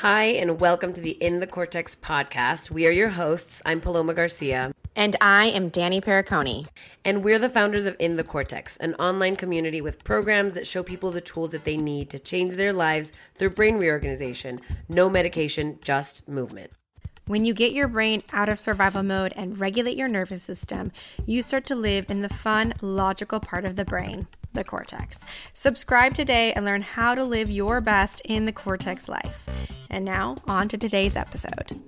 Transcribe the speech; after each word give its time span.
Hi, 0.00 0.28
and 0.28 0.58
welcome 0.58 0.94
to 0.94 1.00
the 1.02 1.10
In 1.22 1.40
the 1.40 1.46
Cortex 1.46 1.94
podcast. 1.94 2.70
We 2.70 2.86
are 2.86 2.90
your 2.90 3.10
hosts. 3.10 3.60
I'm 3.66 3.82
Paloma 3.82 4.14
Garcia. 4.14 4.72
And 4.96 5.14
I 5.20 5.48
am 5.48 5.68
Danny 5.68 6.00
Periconi. 6.00 6.66
And 7.04 7.22
we're 7.22 7.38
the 7.38 7.50
founders 7.50 7.84
of 7.84 7.96
In 7.98 8.16
the 8.16 8.24
Cortex, 8.24 8.78
an 8.78 8.94
online 8.94 9.36
community 9.36 9.82
with 9.82 10.02
programs 10.02 10.54
that 10.54 10.66
show 10.66 10.82
people 10.82 11.10
the 11.10 11.20
tools 11.20 11.50
that 11.50 11.64
they 11.64 11.76
need 11.76 12.08
to 12.08 12.18
change 12.18 12.54
their 12.54 12.72
lives 12.72 13.12
through 13.34 13.50
brain 13.50 13.76
reorganization. 13.76 14.62
No 14.88 15.10
medication, 15.10 15.78
just 15.82 16.26
movement. 16.26 16.78
When 17.26 17.44
you 17.44 17.52
get 17.52 17.72
your 17.72 17.86
brain 17.86 18.22
out 18.32 18.48
of 18.48 18.58
survival 18.58 19.02
mode 19.02 19.34
and 19.36 19.60
regulate 19.60 19.98
your 19.98 20.08
nervous 20.08 20.42
system, 20.42 20.92
you 21.26 21.42
start 21.42 21.66
to 21.66 21.74
live 21.74 22.08
in 22.08 22.22
the 22.22 22.30
fun, 22.30 22.72
logical 22.80 23.38
part 23.38 23.66
of 23.66 23.76
the 23.76 23.84
brain 23.84 24.28
the 24.52 24.64
cortex. 24.64 25.18
Subscribe 25.54 26.14
today 26.14 26.52
and 26.52 26.64
learn 26.64 26.82
how 26.82 27.14
to 27.14 27.24
live 27.24 27.50
your 27.50 27.80
best 27.80 28.20
in 28.24 28.44
the 28.44 28.52
cortex 28.52 29.08
life. 29.08 29.46
And 29.90 30.04
now, 30.04 30.36
on 30.46 30.68
to 30.68 30.78
today's 30.78 31.16
episode. 31.16 31.80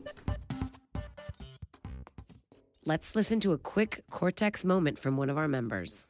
Let's 2.84 3.14
listen 3.14 3.38
to 3.40 3.52
a 3.52 3.58
quick 3.58 4.02
cortex 4.10 4.64
moment 4.64 4.98
from 4.98 5.16
one 5.16 5.30
of 5.30 5.38
our 5.38 5.46
members. 5.46 6.08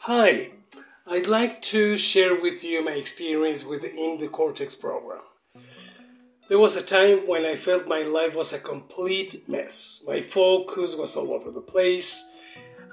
Hi, 0.00 0.50
I'd 1.06 1.26
like 1.28 1.60
to 1.62 1.98
share 1.98 2.40
with 2.40 2.64
you 2.64 2.82
my 2.84 2.92
experience 2.92 3.66
within 3.66 4.18
the 4.18 4.28
Cortex 4.28 4.74
program. 4.74 5.20
There 6.48 6.58
was 6.58 6.76
a 6.76 6.84
time 6.84 7.28
when 7.28 7.44
I 7.44 7.54
felt 7.54 7.86
my 7.86 8.02
life 8.02 8.34
was 8.34 8.52
a 8.52 8.58
complete 8.58 9.46
mess. 9.46 10.02
My 10.06 10.20
focus 10.20 10.96
was 10.96 11.16
all 11.16 11.32
over 11.32 11.50
the 11.50 11.60
place 11.60 12.31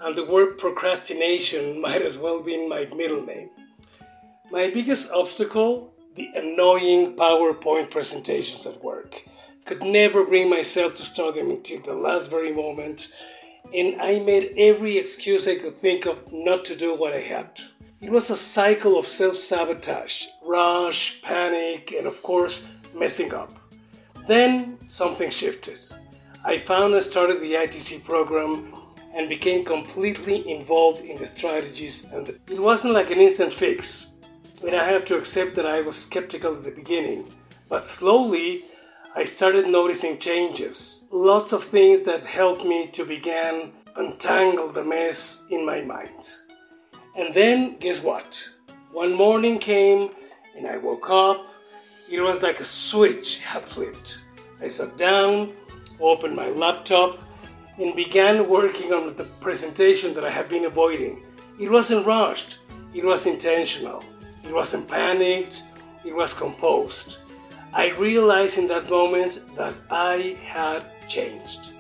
and 0.02 0.16
the 0.16 0.26
word 0.26 0.58
procrastination 0.58 1.82
might 1.86 2.02
as 2.02 2.18
well 2.18 2.44
be 2.44 2.54
in 2.54 2.70
my 2.70 2.86
middle 2.96 3.26
name. 3.26 3.50
My 4.52 4.70
biggest 4.70 5.12
obstacle 5.12 5.94
the 6.20 6.30
annoying 6.36 7.16
PowerPoint 7.16 7.90
presentations 7.92 8.66
at 8.66 8.84
work. 8.84 9.16
Could 9.66 9.84
never 9.84 10.26
bring 10.26 10.50
myself 10.50 10.96
to 10.96 11.04
start 11.04 11.36
them 11.36 11.50
until 11.50 11.82
the 11.82 11.94
last 11.94 12.30
very 12.30 12.52
moment, 12.52 13.14
and 13.74 14.02
I 14.02 14.20
made 14.20 14.54
every 14.58 14.98
excuse 14.98 15.48
I 15.48 15.56
could 15.56 15.76
think 15.76 16.06
of 16.06 16.32
not 16.34 16.66
to 16.66 16.76
do 16.76 16.94
what 16.94 17.14
I 17.14 17.22
had 17.22 17.56
to. 17.56 17.64
It 18.02 18.12
was 18.12 18.30
a 18.30 18.36
cycle 18.36 18.98
of 18.98 19.06
self 19.06 19.36
sabotage, 19.36 20.26
rush, 20.44 21.22
panic, 21.22 21.94
and 21.98 22.06
of 22.06 22.22
course, 22.22 22.68
messing 22.94 23.34
up. 23.34 23.54
Then 24.28 24.78
something 24.86 25.30
shifted. 25.30 25.80
I 26.44 26.58
found 26.58 26.94
and 26.94 27.04
started 27.04 27.40
the 27.40 27.54
ITC 27.54 28.04
program 28.04 28.74
and 29.16 29.28
became 29.28 29.66
completely 29.66 30.50
involved 30.50 31.04
in 31.04 31.18
the 31.18 31.26
strategies 31.26 32.12
and 32.14 32.30
it 32.30 32.60
wasn't 32.60 32.94
like 32.94 33.12
an 33.12 33.20
instant 33.20 33.54
fix. 33.54 34.16
And 34.66 34.76
i 34.76 34.84
had 34.84 35.06
to 35.08 35.18
accept 35.18 35.56
that 35.56 35.66
i 35.66 35.82
was 35.82 35.98
skeptical 35.98 36.54
at 36.54 36.64
the 36.64 36.72
beginning 36.72 37.32
but 37.70 37.88
slowly 37.88 38.64
i 39.16 39.24
started 39.24 39.68
noticing 39.68 40.18
changes. 40.20 41.08
Lots 41.12 41.54
of 41.54 41.64
things 41.64 42.02
that 42.02 42.26
helped 42.26 42.66
me 42.66 42.88
to 42.88 43.06
begin 43.06 43.72
untangle 43.96 44.70
the 44.70 44.84
mess 44.84 45.48
in 45.50 45.66
my 45.66 45.82
mind. 45.82 46.24
And 47.18 47.34
then 47.34 47.78
guess 47.80 48.04
what? 48.04 48.50
One 48.92 49.14
morning 49.14 49.60
came 49.60 50.10
and 50.56 50.68
i 50.68 50.78
woke 50.78 51.10
up. 51.10 51.46
It 52.10 52.22
was 52.22 52.42
like 52.42 52.60
a 52.60 52.64
switch 52.64 53.40
had 53.42 53.64
flipped. 53.64 54.26
I 54.62 54.68
sat 54.68 54.98
down 54.98 55.54
opened 56.00 56.36
my 56.36 56.50
laptop 56.50 57.20
and 57.80 57.96
began 57.96 58.50
working 58.50 58.94
on 58.94 59.16
the 59.16 59.24
presentation 59.40 60.14
that 60.14 60.26
I 60.26 60.30
have 60.30 60.50
been 60.50 60.66
avoiding. 60.66 61.24
It 61.60 61.72
wasn't 61.72 62.06
rushed, 62.06 62.60
it 62.94 63.06
was 63.06 63.26
intentional, 63.26 64.04
it 64.44 64.54
wasn't 64.54 64.90
panicked, 64.90 65.64
it 66.04 66.16
was 66.16 66.34
composed. 66.34 67.20
I 67.74 67.92
realized 67.92 68.58
in 68.58 68.68
that 68.68 68.90
moment 68.90 69.46
that 69.56 69.76
I 69.90 70.38
had 70.44 70.84
changed. 71.08 71.74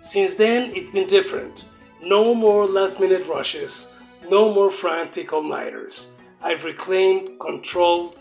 Since 0.00 0.36
then, 0.36 0.72
it's 0.74 0.90
been 0.90 1.06
different. 1.06 1.70
No 2.02 2.34
more 2.34 2.66
last 2.66 3.00
minute 3.00 3.28
rushes, 3.28 3.94
no 4.30 4.52
more 4.52 4.70
frantic 4.70 5.32
all 5.32 5.42
nighters. 5.42 6.14
I've 6.42 6.64
reclaimed 6.64 7.38
control 7.38 8.14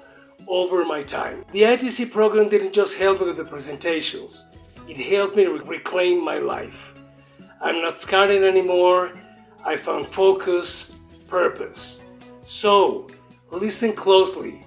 over 0.47 0.83
my 0.83 1.03
time. 1.03 1.45
The 1.51 1.61
ITC 1.61 2.11
program 2.11 2.49
didn't 2.49 2.73
just 2.73 2.99
help 2.99 3.21
me 3.21 3.27
with 3.27 3.37
the 3.37 3.45
presentations, 3.45 4.57
it 4.87 4.97
helped 4.97 5.35
me 5.35 5.45
reclaim 5.45 6.23
my 6.25 6.39
life. 6.39 6.98
I'm 7.61 7.81
not 7.81 7.99
scouting 7.99 8.43
anymore. 8.43 9.13
I 9.65 9.75
found 9.75 10.07
focus, 10.07 10.99
purpose. 11.27 12.09
So, 12.41 13.07
listen 13.51 13.93
closely. 13.93 14.65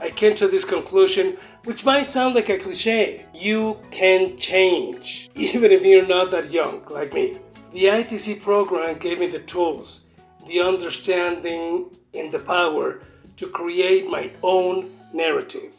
I 0.00 0.10
came 0.10 0.34
to 0.34 0.48
this 0.48 0.64
conclusion, 0.64 1.36
which 1.64 1.84
might 1.84 2.02
sound 2.02 2.34
like 2.34 2.48
a 2.48 2.58
cliche. 2.58 3.26
You 3.32 3.78
can 3.92 4.36
change, 4.38 5.30
even 5.36 5.70
if 5.70 5.84
you're 5.84 6.06
not 6.06 6.32
that 6.32 6.52
young 6.52 6.82
like 6.90 7.14
me. 7.14 7.38
The 7.70 7.84
ITC 7.84 8.42
program 8.42 8.98
gave 8.98 9.20
me 9.20 9.28
the 9.28 9.38
tools, 9.38 10.08
the 10.46 10.60
understanding, 10.60 11.90
and 12.12 12.32
the 12.32 12.40
power 12.40 13.00
to 13.36 13.46
create 13.46 14.10
my 14.10 14.32
own 14.42 14.90
narrative. 15.14 15.72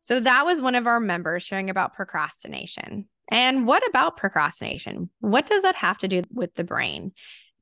So, 0.00 0.20
that 0.20 0.46
was 0.46 0.62
one 0.62 0.74
of 0.74 0.86
our 0.86 1.00
members 1.00 1.42
sharing 1.42 1.68
about 1.68 1.94
procrastination. 1.94 3.08
And 3.28 3.66
what 3.66 3.86
about 3.88 4.16
procrastination? 4.16 5.10
What 5.20 5.46
does 5.46 5.62
that 5.62 5.76
have 5.76 5.98
to 5.98 6.08
do 6.08 6.22
with 6.32 6.54
the 6.54 6.64
brain? 6.64 7.12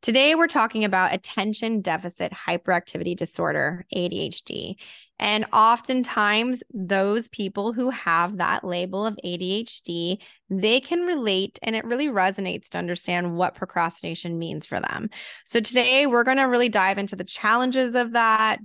Today, 0.04 0.34
we're 0.34 0.48
talking 0.48 0.84
about 0.84 1.14
attention 1.14 1.80
deficit 1.80 2.30
hyperactivity 2.30 3.16
disorder, 3.16 3.86
ADHD. 3.96 4.74
And 5.18 5.46
oftentimes, 5.50 6.62
those 6.74 7.28
people 7.28 7.72
who 7.72 7.88
have 7.88 8.36
that 8.36 8.64
label 8.64 9.06
of 9.06 9.16
ADHD, 9.24 10.18
they 10.50 10.80
can 10.80 11.06
relate 11.06 11.58
and 11.62 11.74
it 11.74 11.86
really 11.86 12.08
resonates 12.08 12.68
to 12.70 12.78
understand 12.78 13.34
what 13.34 13.54
procrastination 13.54 14.38
means 14.38 14.66
for 14.66 14.78
them. 14.78 15.08
So, 15.46 15.60
today, 15.60 16.06
we're 16.06 16.24
going 16.24 16.36
to 16.36 16.42
really 16.42 16.68
dive 16.68 16.98
into 16.98 17.16
the 17.16 17.24
challenges 17.24 17.94
of 17.94 18.12
that, 18.12 18.58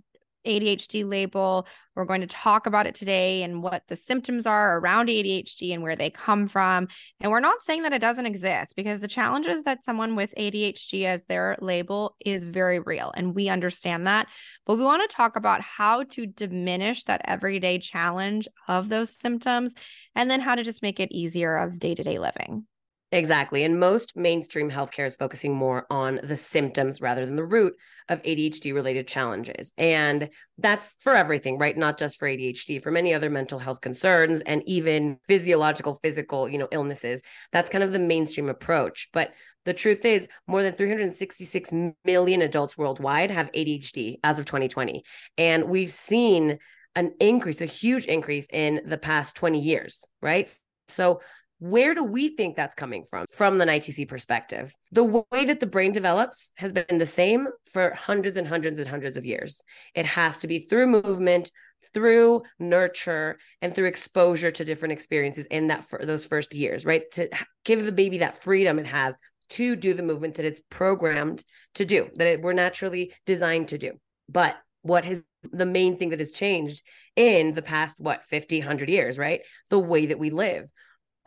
ADHD 0.45 1.09
label. 1.09 1.67
We're 1.95 2.05
going 2.05 2.21
to 2.21 2.27
talk 2.27 2.65
about 2.65 2.87
it 2.87 2.95
today 2.95 3.43
and 3.43 3.61
what 3.61 3.83
the 3.87 3.95
symptoms 3.95 4.45
are 4.45 4.77
around 4.79 5.09
ADHD 5.09 5.73
and 5.73 5.83
where 5.83 5.95
they 5.95 6.09
come 6.09 6.47
from. 6.47 6.87
And 7.19 7.31
we're 7.31 7.39
not 7.39 7.61
saying 7.61 7.83
that 7.83 7.93
it 7.93 7.99
doesn't 7.99 8.25
exist 8.25 8.75
because 8.75 9.01
the 9.01 9.07
challenges 9.07 9.63
that 9.63 9.83
someone 9.83 10.15
with 10.15 10.33
ADHD 10.37 11.05
as 11.05 11.23
their 11.25 11.57
label 11.59 12.15
is 12.25 12.45
very 12.45 12.79
real. 12.79 13.11
And 13.15 13.35
we 13.35 13.49
understand 13.49 14.07
that. 14.07 14.27
But 14.65 14.77
we 14.77 14.83
want 14.83 15.07
to 15.07 15.15
talk 15.15 15.35
about 15.35 15.61
how 15.61 16.03
to 16.03 16.25
diminish 16.25 17.03
that 17.03 17.21
everyday 17.25 17.79
challenge 17.79 18.47
of 18.67 18.89
those 18.89 19.17
symptoms 19.17 19.73
and 20.15 20.31
then 20.31 20.41
how 20.41 20.55
to 20.55 20.63
just 20.63 20.81
make 20.81 20.99
it 20.99 21.11
easier 21.11 21.57
of 21.57 21.79
day 21.79 21.95
to 21.95 22.03
day 22.03 22.19
living. 22.19 22.65
Exactly. 23.11 23.63
And 23.63 23.79
most 23.79 24.15
mainstream 24.15 24.69
healthcare 24.69 25.07
is 25.07 25.15
focusing 25.15 25.55
more 25.55 25.87
on 25.89 26.19
the 26.21 26.35
symptoms 26.35 27.01
rather 27.01 27.25
than 27.25 27.37
the 27.37 27.45
root 27.45 27.73
of 28.07 28.21
ADHD 28.21 28.71
related 28.71 29.07
challenges. 29.07 29.73
And 29.79 30.29
that's 30.59 30.95
for 30.99 31.15
everything, 31.15 31.57
right? 31.57 31.75
Not 31.75 31.97
just 31.97 32.19
for 32.19 32.27
ADHD, 32.27 32.81
for 32.81 32.91
many 32.91 33.11
other 33.11 33.31
mental 33.31 33.57
health 33.57 33.81
concerns 33.81 34.41
and 34.41 34.61
even 34.67 35.17
physiological, 35.25 35.95
physical, 35.95 36.47
you 36.47 36.59
know, 36.59 36.67
illnesses. 36.71 37.23
That's 37.51 37.71
kind 37.71 37.83
of 37.83 37.93
the 37.93 37.99
mainstream 37.99 38.47
approach. 38.47 39.09
But 39.11 39.33
the 39.65 39.73
truth 39.73 40.05
is, 40.05 40.27
more 40.47 40.61
than 40.61 40.73
366 40.73 41.71
million 42.05 42.43
adults 42.43 42.77
worldwide 42.77 43.31
have 43.31 43.51
ADHD 43.53 44.17
as 44.23 44.37
of 44.37 44.45
2020. 44.45 45.03
And 45.35 45.63
we've 45.63 45.91
seen 45.91 46.59
an 46.95 47.13
increase, 47.19 47.59
a 47.59 47.65
huge 47.65 48.05
increase 48.05 48.47
in 48.53 48.81
the 48.85 48.97
past 48.99 49.35
20 49.35 49.59
years, 49.59 50.05
right? 50.21 50.55
So 50.87 51.21
where 51.59 51.93
do 51.93 52.03
we 52.03 52.29
think 52.29 52.55
that's 52.55 52.73
coming 52.73 53.03
from, 53.03 53.25
from 53.29 53.57
the 53.57 53.65
ITC 53.65 54.07
perspective? 54.07 54.73
The 54.91 55.03
way 55.03 55.45
that 55.45 55.59
the 55.59 55.67
brain 55.67 55.91
develops 55.91 56.51
has 56.57 56.71
been 56.71 56.97
the 56.97 57.05
same 57.05 57.47
for 57.71 57.93
hundreds 57.93 58.37
and 58.37 58.47
hundreds 58.47 58.79
and 58.79 58.87
hundreds 58.87 59.17
of 59.17 59.25
years. 59.25 59.61
It 59.93 60.05
has 60.05 60.39
to 60.39 60.47
be 60.47 60.59
through 60.59 60.87
movement, 60.87 61.51
through 61.93 62.43
nurture, 62.59 63.37
and 63.61 63.75
through 63.75 63.87
exposure 63.87 64.51
to 64.51 64.65
different 64.65 64.93
experiences 64.93 65.45
in 65.47 65.67
that 65.67 65.89
for 65.89 66.05
those 66.05 66.25
first 66.25 66.55
years, 66.55 66.85
right? 66.85 67.03
To 67.13 67.29
give 67.65 67.85
the 67.85 67.91
baby 67.91 68.19
that 68.19 68.41
freedom 68.41 68.79
it 68.79 68.85
has 68.85 69.17
to 69.49 69.75
do 69.75 69.93
the 69.93 70.03
movement 70.03 70.35
that 70.35 70.45
it's 70.45 70.61
programmed 70.69 71.43
to 71.75 71.83
do, 71.83 72.09
that 72.15 72.27
it, 72.27 72.41
we're 72.41 72.53
naturally 72.53 73.13
designed 73.25 73.69
to 73.69 73.77
do. 73.77 73.93
But 74.29 74.55
what 74.81 75.03
has 75.03 75.23
the 75.51 75.65
main 75.65 75.97
thing 75.97 76.09
that 76.09 76.19
has 76.19 76.31
changed 76.31 76.83
in 77.15 77.51
the 77.53 77.61
past, 77.61 77.99
what, 77.99 78.23
50, 78.25 78.59
100 78.59 78.89
years, 78.89 79.17
right? 79.17 79.41
The 79.69 79.79
way 79.79 80.05
that 80.07 80.19
we 80.19 80.29
live 80.29 80.69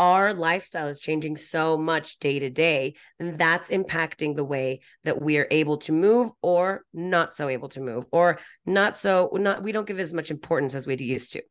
our 0.02 0.34
lifestyle 0.34 0.88
is 0.88 0.98
changing 0.98 1.36
so 1.36 1.78
much 1.78 2.18
day 2.18 2.40
to 2.40 2.50
day 2.50 2.92
and 3.20 3.38
that's 3.38 3.70
impacting 3.70 4.34
the 4.34 4.42
way 4.42 4.80
that 5.04 5.22
we 5.22 5.38
are 5.38 5.46
able 5.52 5.76
to 5.76 5.92
move 5.92 6.28
or 6.42 6.84
not 6.92 7.32
so 7.32 7.46
able 7.46 7.68
to 7.68 7.80
move 7.80 8.04
or 8.10 8.40
not 8.66 8.98
so 8.98 9.30
not 9.34 9.62
we 9.62 9.70
don't 9.70 9.86
give 9.86 10.00
as 10.00 10.12
much 10.12 10.32
importance 10.32 10.74
as 10.74 10.88
we 10.88 10.96
used 10.96 11.32
to. 11.32 11.42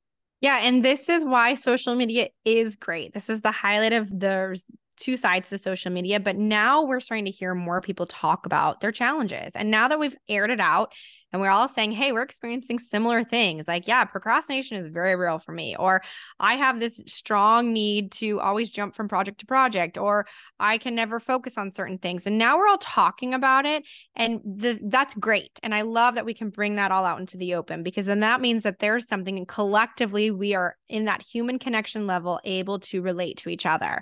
Yeah 0.42 0.58
and 0.58 0.84
this 0.84 1.08
is 1.08 1.24
why 1.24 1.56
social 1.56 1.96
media 1.96 2.28
is 2.44 2.76
great. 2.76 3.14
This 3.14 3.30
is 3.30 3.40
the 3.40 3.52
highlight 3.52 3.94
of 3.94 4.10
the 4.10 4.62
two 5.02 5.18
sides 5.18 5.50
to 5.50 5.58
social 5.58 5.92
media, 5.92 6.20
but 6.20 6.38
now 6.38 6.84
we're 6.84 7.00
starting 7.00 7.26
to 7.26 7.32
hear 7.32 7.56
more 7.56 7.82
people 7.82 8.06
talk 8.06 8.46
about 8.46 8.82
their 8.82 8.92
challenges. 8.92 9.52
And 9.56 9.72
now 9.72 9.88
that 9.88 10.00
we've 10.00 10.16
aired 10.30 10.52
it 10.52 10.60
out 10.60 10.94
and 11.34 11.42
we're 11.42 11.50
all 11.50 11.70
saying, 11.70 11.94
hey, 11.94 12.12
we're 12.12 12.22
experiencing 12.22 12.78
similar 12.78 13.24
things. 13.24 13.68
Like, 13.68 13.88
yeah, 13.88 14.04
procrastination 14.04 14.78
is 14.78 14.88
very 14.88 15.16
real 15.16 15.40
for 15.40 15.54
me. 15.54 15.76
Or 15.78 16.02
I 16.40 16.56
have 16.56 16.80
this 16.80 17.02
strong 17.08 17.72
need 17.72 18.12
to 18.14 18.40
always 18.42 18.70
jump 18.70 18.96
from 18.96 19.08
project 19.08 19.40
to 19.40 19.46
project, 19.46 19.98
or 19.98 20.26
I 20.60 20.78
can 20.78 20.94
never 20.94 21.20
focus 21.20 21.58
on 21.58 21.74
certain 21.74 21.98
things. 21.98 22.26
And 22.26 22.38
now 22.38 22.58
we're 22.58 22.68
all 22.68 22.78
talking 22.78 23.34
about 23.34 23.66
it. 23.66 23.86
And 24.16 24.42
the, 24.44 24.80
that's 24.84 25.16
great. 25.16 25.58
And 25.64 25.74
I 25.74 25.82
love 25.82 26.16
that 26.16 26.26
we 26.26 26.34
can 26.34 26.50
bring 26.50 26.76
that 26.76 26.92
all 26.92 27.06
out 27.06 27.20
into 27.20 27.38
the 27.38 27.56
open 27.56 27.82
because 27.82 28.06
then 28.06 28.20
that 28.20 28.42
means 28.42 28.64
that 28.64 28.80
there's 28.80 29.08
something 29.08 29.38
and 29.38 29.48
collectively 29.48 30.32
we 30.32 30.54
are 30.54 30.76
in 30.90 31.06
that 31.06 31.22
human 31.22 31.60
connection 31.60 32.08
level 32.08 32.42
able 32.44 32.80
to 32.80 33.02
relate 33.02 33.38
to 33.38 33.50
each 33.50 33.66
other. 33.66 34.02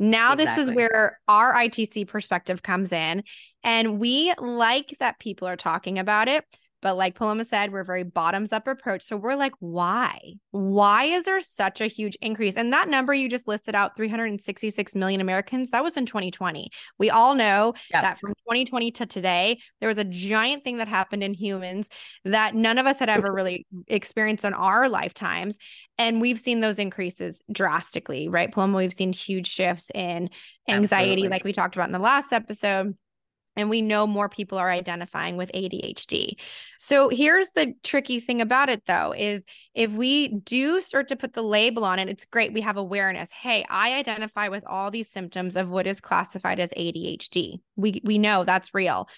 Now, 0.00 0.32
exactly. 0.32 0.64
this 0.64 0.70
is 0.70 0.74
where 0.74 1.20
our 1.28 1.52
ITC 1.52 2.08
perspective 2.08 2.62
comes 2.62 2.90
in. 2.90 3.22
And 3.62 4.00
we 4.00 4.32
like 4.38 4.96
that 4.98 5.20
people 5.20 5.46
are 5.46 5.56
talking 5.56 5.98
about 5.98 6.26
it. 6.26 6.44
But 6.82 6.96
like 6.96 7.14
Paloma 7.14 7.44
said, 7.44 7.72
we're 7.72 7.84
very 7.84 8.04
bottoms 8.04 8.52
up 8.52 8.66
approach. 8.66 9.02
So 9.02 9.16
we're 9.16 9.34
like, 9.34 9.52
why? 9.58 10.18
Why 10.50 11.04
is 11.04 11.24
there 11.24 11.40
such 11.40 11.80
a 11.80 11.86
huge 11.86 12.16
increase? 12.22 12.54
And 12.56 12.72
that 12.72 12.88
number 12.88 13.12
you 13.12 13.28
just 13.28 13.46
listed 13.46 13.74
out 13.74 13.96
366 13.96 14.94
million 14.94 15.20
Americans, 15.20 15.70
that 15.70 15.84
was 15.84 15.96
in 15.96 16.06
2020. 16.06 16.70
We 16.98 17.10
all 17.10 17.34
know 17.34 17.74
yep. 17.92 18.02
that 18.02 18.18
from 18.18 18.30
2020 18.30 18.90
to 18.92 19.06
today, 19.06 19.58
there 19.80 19.88
was 19.88 19.98
a 19.98 20.04
giant 20.04 20.64
thing 20.64 20.78
that 20.78 20.88
happened 20.88 21.22
in 21.22 21.34
humans 21.34 21.88
that 22.24 22.54
none 22.54 22.78
of 22.78 22.86
us 22.86 22.98
had 22.98 23.08
ever 23.08 23.32
really 23.32 23.66
experienced 23.88 24.44
in 24.44 24.54
our 24.54 24.88
lifetimes. 24.88 25.58
And 25.98 26.20
we've 26.20 26.40
seen 26.40 26.60
those 26.60 26.78
increases 26.78 27.42
drastically, 27.52 28.28
right? 28.28 28.50
Paloma, 28.50 28.78
we've 28.78 28.92
seen 28.92 29.12
huge 29.12 29.48
shifts 29.48 29.90
in 29.94 30.30
anxiety, 30.68 31.12
Absolutely. 31.12 31.28
like 31.28 31.44
we 31.44 31.52
talked 31.52 31.76
about 31.76 31.88
in 31.88 31.92
the 31.92 31.98
last 31.98 32.32
episode 32.32 32.96
and 33.56 33.68
we 33.68 33.82
know 33.82 34.06
more 34.06 34.28
people 34.28 34.58
are 34.58 34.70
identifying 34.70 35.36
with 35.36 35.50
ADHD. 35.52 36.34
So 36.78 37.08
here's 37.08 37.50
the 37.50 37.74
tricky 37.82 38.20
thing 38.20 38.40
about 38.40 38.68
it 38.68 38.86
though 38.86 39.12
is 39.16 39.42
if 39.74 39.90
we 39.90 40.28
do 40.28 40.80
start 40.80 41.08
to 41.08 41.16
put 41.16 41.32
the 41.32 41.42
label 41.42 41.84
on 41.84 41.98
it 41.98 42.08
it's 42.08 42.24
great 42.26 42.52
we 42.52 42.60
have 42.62 42.76
awareness. 42.76 43.30
Hey, 43.32 43.64
I 43.68 43.94
identify 43.94 44.48
with 44.48 44.64
all 44.66 44.90
these 44.90 45.10
symptoms 45.10 45.56
of 45.56 45.70
what 45.70 45.86
is 45.86 46.00
classified 46.00 46.60
as 46.60 46.70
ADHD. 46.70 47.60
We 47.76 48.00
we 48.04 48.18
know 48.18 48.44
that's 48.44 48.74
real. 48.74 49.08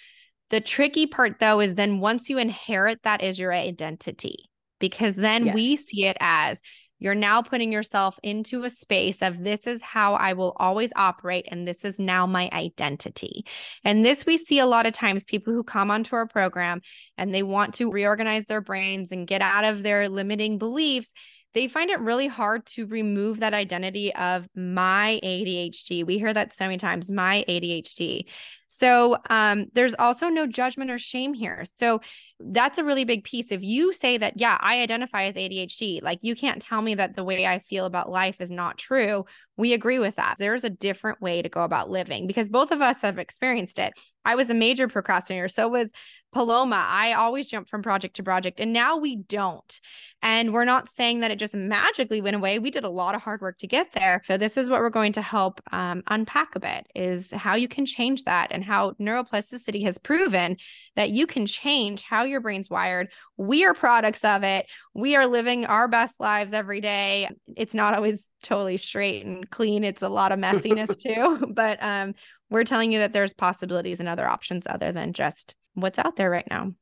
The 0.50 0.61
tricky 0.61 1.06
part 1.06 1.38
though 1.38 1.61
is 1.61 1.75
then 1.75 2.00
once 2.00 2.28
you 2.28 2.38
inherit 2.38 3.02
that 3.02 3.23
as 3.23 3.38
your 3.38 3.52
identity 3.52 4.50
because 4.81 5.14
then 5.14 5.46
yes. 5.46 5.55
we 5.55 5.76
see 5.76 6.06
it 6.06 6.17
as 6.20 6.61
you're 7.02 7.14
now 7.14 7.43
putting 7.43 7.72
yourself 7.72 8.19
into 8.22 8.62
a 8.64 8.70
space 8.70 9.22
of 9.22 9.43
this 9.43 9.66
is 9.66 9.82
how 9.82 10.14
I 10.14 10.34
will 10.34 10.54
always 10.56 10.90
operate, 10.94 11.46
and 11.50 11.66
this 11.66 11.84
is 11.84 11.99
now 11.99 12.26
my 12.26 12.49
identity. 12.52 13.44
And 13.84 14.04
this 14.04 14.25
we 14.25 14.38
see 14.38 14.60
a 14.60 14.66
lot 14.66 14.87
of 14.87 14.93
times 14.93 15.25
people 15.25 15.52
who 15.52 15.64
come 15.64 15.90
onto 15.90 16.14
our 16.14 16.26
program 16.26 16.81
and 17.19 17.34
they 17.34 17.43
want 17.43 17.75
to 17.75 17.90
reorganize 17.90 18.46
their 18.46 18.60
brains 18.60 19.10
and 19.10 19.26
get 19.26 19.43
out 19.43 19.64
of 19.64 19.82
their 19.82 20.08
limiting 20.08 20.58
beliefs 20.58 21.12
they 21.54 21.69
find 21.69 21.90
it 21.90 22.00
really 22.00 22.26
hard 22.26 22.64
to 22.64 22.87
remove 22.87 23.40
that 23.40 23.54
identity 23.54 24.14
of 24.14 24.49
my 24.54 25.20
ADHD. 25.22 26.04
We 26.06 26.19
hear 26.19 26.32
that 26.32 26.54
so 26.54 26.64
many 26.64 26.78
times, 26.78 27.10
my 27.10 27.44
ADHD. 27.49 28.25
So 28.74 29.19
um, 29.28 29.66
there's 29.74 29.94
also 29.98 30.30
no 30.30 30.46
judgment 30.46 30.90
or 30.90 30.98
shame 30.98 31.34
here. 31.34 31.64
So 31.76 32.00
that's 32.40 32.78
a 32.78 32.84
really 32.84 33.04
big 33.04 33.22
piece. 33.22 33.52
If 33.52 33.62
you 33.62 33.92
say 33.92 34.16
that, 34.16 34.40
yeah, 34.40 34.56
I 34.60 34.80
identify 34.80 35.24
as 35.24 35.34
ADHD, 35.34 36.02
like 36.02 36.20
you 36.22 36.34
can't 36.34 36.62
tell 36.62 36.80
me 36.80 36.94
that 36.94 37.14
the 37.14 37.22
way 37.22 37.46
I 37.46 37.58
feel 37.58 37.84
about 37.84 38.10
life 38.10 38.36
is 38.40 38.50
not 38.50 38.78
true. 38.78 39.26
We 39.58 39.74
agree 39.74 39.98
with 39.98 40.16
that. 40.16 40.36
There's 40.38 40.64
a 40.64 40.70
different 40.70 41.20
way 41.20 41.42
to 41.42 41.50
go 41.50 41.62
about 41.62 41.90
living 41.90 42.26
because 42.26 42.48
both 42.48 42.72
of 42.72 42.80
us 42.80 43.02
have 43.02 43.19
experienced 43.19 43.78
it. 43.78 43.92
I 44.24 44.36
was 44.36 44.48
a 44.48 44.54
major 44.54 44.88
procrastinator. 44.88 45.48
So 45.48 45.68
was 45.68 45.90
Paloma. 46.32 46.82
I 46.88 47.12
always 47.12 47.46
jump 47.46 47.68
from 47.68 47.82
project 47.82 48.16
to 48.16 48.22
project, 48.22 48.58
and 48.58 48.72
now 48.72 48.96
we 48.96 49.16
don't. 49.16 49.80
And 50.22 50.52
we're 50.52 50.64
not 50.64 50.88
saying 50.88 51.20
that 51.20 51.30
it 51.30 51.38
just 51.38 51.54
magically 51.54 52.22
went 52.22 52.36
away. 52.36 52.58
We 52.58 52.70
did 52.70 52.84
a 52.84 52.90
lot 52.90 53.14
of 53.14 53.20
hard 53.20 53.42
work 53.42 53.58
to 53.58 53.66
get 53.66 53.92
there. 53.92 54.22
So 54.26 54.38
this 54.38 54.56
is 54.56 54.68
what 54.68 54.80
we're 54.80 54.90
going 54.90 55.12
to 55.14 55.22
help 55.22 55.60
um, 55.72 56.02
unpack 56.06 56.54
a 56.56 56.60
bit: 56.60 56.86
is 56.94 57.30
how 57.30 57.54
you 57.54 57.68
can 57.68 57.84
change 57.84 58.25
that, 58.25 58.48
and 58.50 58.62
how 58.62 58.93
neuroplasticity 58.93 59.85
has 59.85 59.99
proven 59.99 60.56
that 60.97 61.11
you 61.11 61.26
can 61.26 61.47
change 61.47 62.03
how 62.03 62.25
your 62.25 62.41
brain's 62.41 62.70
wired. 62.70 63.11
We 63.37 63.64
are 63.64 63.75
products 63.75 64.25
of 64.25 64.43
it. 64.43 64.67
We 64.94 65.17
are 65.17 65.26
living 65.26 65.67
our 65.67 65.88
best 65.88 66.19
lives 66.20 66.53
every 66.53 66.81
day. 66.81 67.29
It's 67.56 67.75
not 67.75 67.94
always 67.94 68.31
totally 68.43 68.76
straight 68.76 69.25
and 69.25 69.49
clean. 69.50 69.85
It's 69.85 70.03
a 70.03 70.09
lot 70.09 70.32
of 70.32 70.38
messiness 70.38 70.97
too. 71.03 71.53
But 71.53 71.79
um, 71.82 72.14
we're 72.50 72.64
telling 72.64 72.93
you 72.93 73.00
that 73.00 73.12
there's 73.12 73.35
possibilities 73.35 74.00
and 74.00 74.09
other 74.09 74.26
options 74.26 74.67
other 74.67 74.91
than 74.91 75.12
just 75.12 75.55
what's 75.75 75.99
out 75.99 76.17
there 76.17 76.31
right 76.31 76.47
now. 76.49 76.73